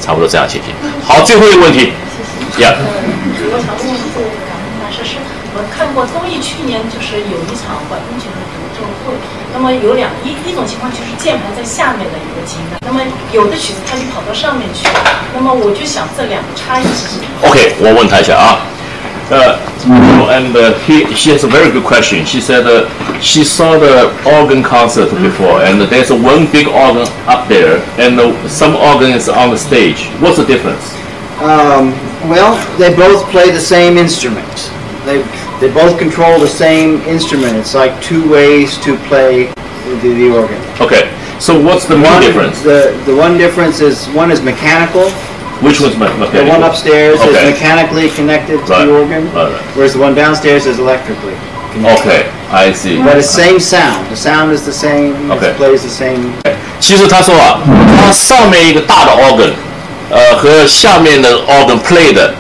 [0.03, 0.75] 差不多这样情形。
[1.07, 1.93] 好，最后一个问题。
[2.59, 2.75] Yeah。
[2.75, 4.19] 我想问一个
[4.51, 5.15] 感恩大师，是
[5.55, 9.15] 我看过综艺，去年就是有一场管风琴的独奏会，
[9.55, 12.99] 那么有两一一种情况就是键盘在下面的一个琴感，那么
[13.31, 14.99] 有的曲子它就跑到上面去了，
[15.31, 18.67] 那么我就想这两个差异是什么？OK，我问他一下啊。
[19.33, 19.57] Uh,
[20.31, 22.25] and uh, he, she has a very good question.
[22.27, 22.87] She said uh,
[23.21, 28.49] she saw the organ concert before, and there's one big organ up there, and uh,
[28.49, 30.07] some organ is on the stage.
[30.21, 30.95] What's the difference?
[31.41, 31.91] Um,
[32.29, 34.71] well, they both play the same instrument.
[35.05, 35.23] They
[35.61, 37.57] they both control the same instrument.
[37.57, 39.47] It's like two ways to play
[40.03, 40.61] the, the organ.
[40.81, 41.11] Okay,
[41.41, 42.61] so what's the main One- difference?
[42.63, 45.09] The the one difference is one is mechanical.
[45.62, 46.60] Which one's me- The mechanical?
[46.60, 47.46] one upstairs is Okay.
[47.52, 49.64] mechanically connected to Right, the organ, right, right.
[49.76, 51.34] whereas the one downstairs is electrically.
[51.84, 52.98] Okay, I see.
[53.04, 54.06] But it's same sound.
[54.10, 55.14] The sound is the same.
[55.32, 55.50] Okay.
[55.50, 56.32] It plays the same.
[56.80, 57.60] 其实他说啊，
[58.00, 59.52] 他上面一个大的 organ，
[60.10, 62.34] 呃，和下面的 organ play 的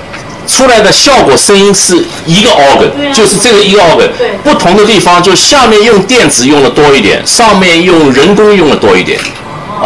[0.47, 9.19] 出来的效果声音是一个 organ，、对啊就是这个一个 organ，对不同的地方就下面用电子用的多一点，上面用人工用的多一点。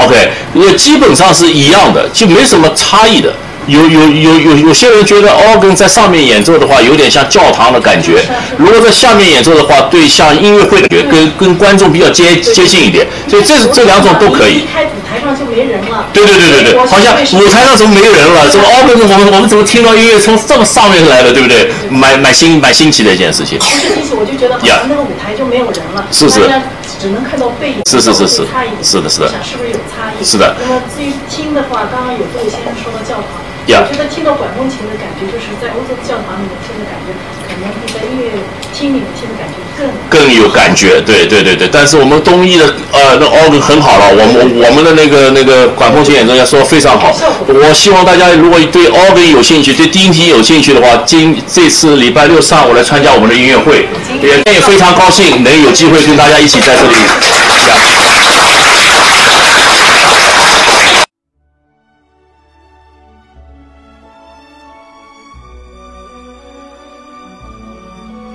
[0.05, 3.33] OK，也基本上是一样的，就没什么差异的。
[3.67, 8.13] 有有有有有些人觉得 organ 在上面演奏的话，有点像教堂的感觉；
[8.57, 13.05] 如果在下面演奏的话，对像音乐会的感觉，跟跟观众比较接接近一点。
[13.27, 14.59] 所以这这两种都可以。
[14.59, 16.07] 一开舞台上就没人了。
[16.13, 18.49] 对对对对对，好像舞台上怎么没人了？
[18.49, 21.69] 这个 organ 我们我们怎么听到音乐从这么上面来的，对不对？
[21.91, 23.59] 蛮蛮新蛮新奇的一件事情。
[23.59, 26.41] 不是新奇，我就觉得好像那个舞台就没有人了，是是，
[27.03, 28.47] 只能看到背影，是是是是，
[28.81, 29.35] 是的是的，
[30.25, 30.57] 是的。
[30.61, 33.45] 那么至于听的话，刚刚有这位先生说到教堂。
[33.67, 37.11] 我觉得听到管风琴的感觉，就是在欧洲教堂里面听的感觉，
[37.43, 38.31] 可能比在音乐
[38.73, 41.03] 厅里面听的感觉更更有感觉。
[41.03, 47.11] 对对对对，但是我们东艺的呃那 organ 很好了，我们我们的那个那个管风琴演奏家说非常好。
[47.49, 53.89] 我希望大家如果对 organ 有兴趣，对低音提有兴趣的话，今这次礼拜六上午来参加我们的音乐会，
[54.23, 56.95] 也也非常高兴能有机会跟大家一起在这里。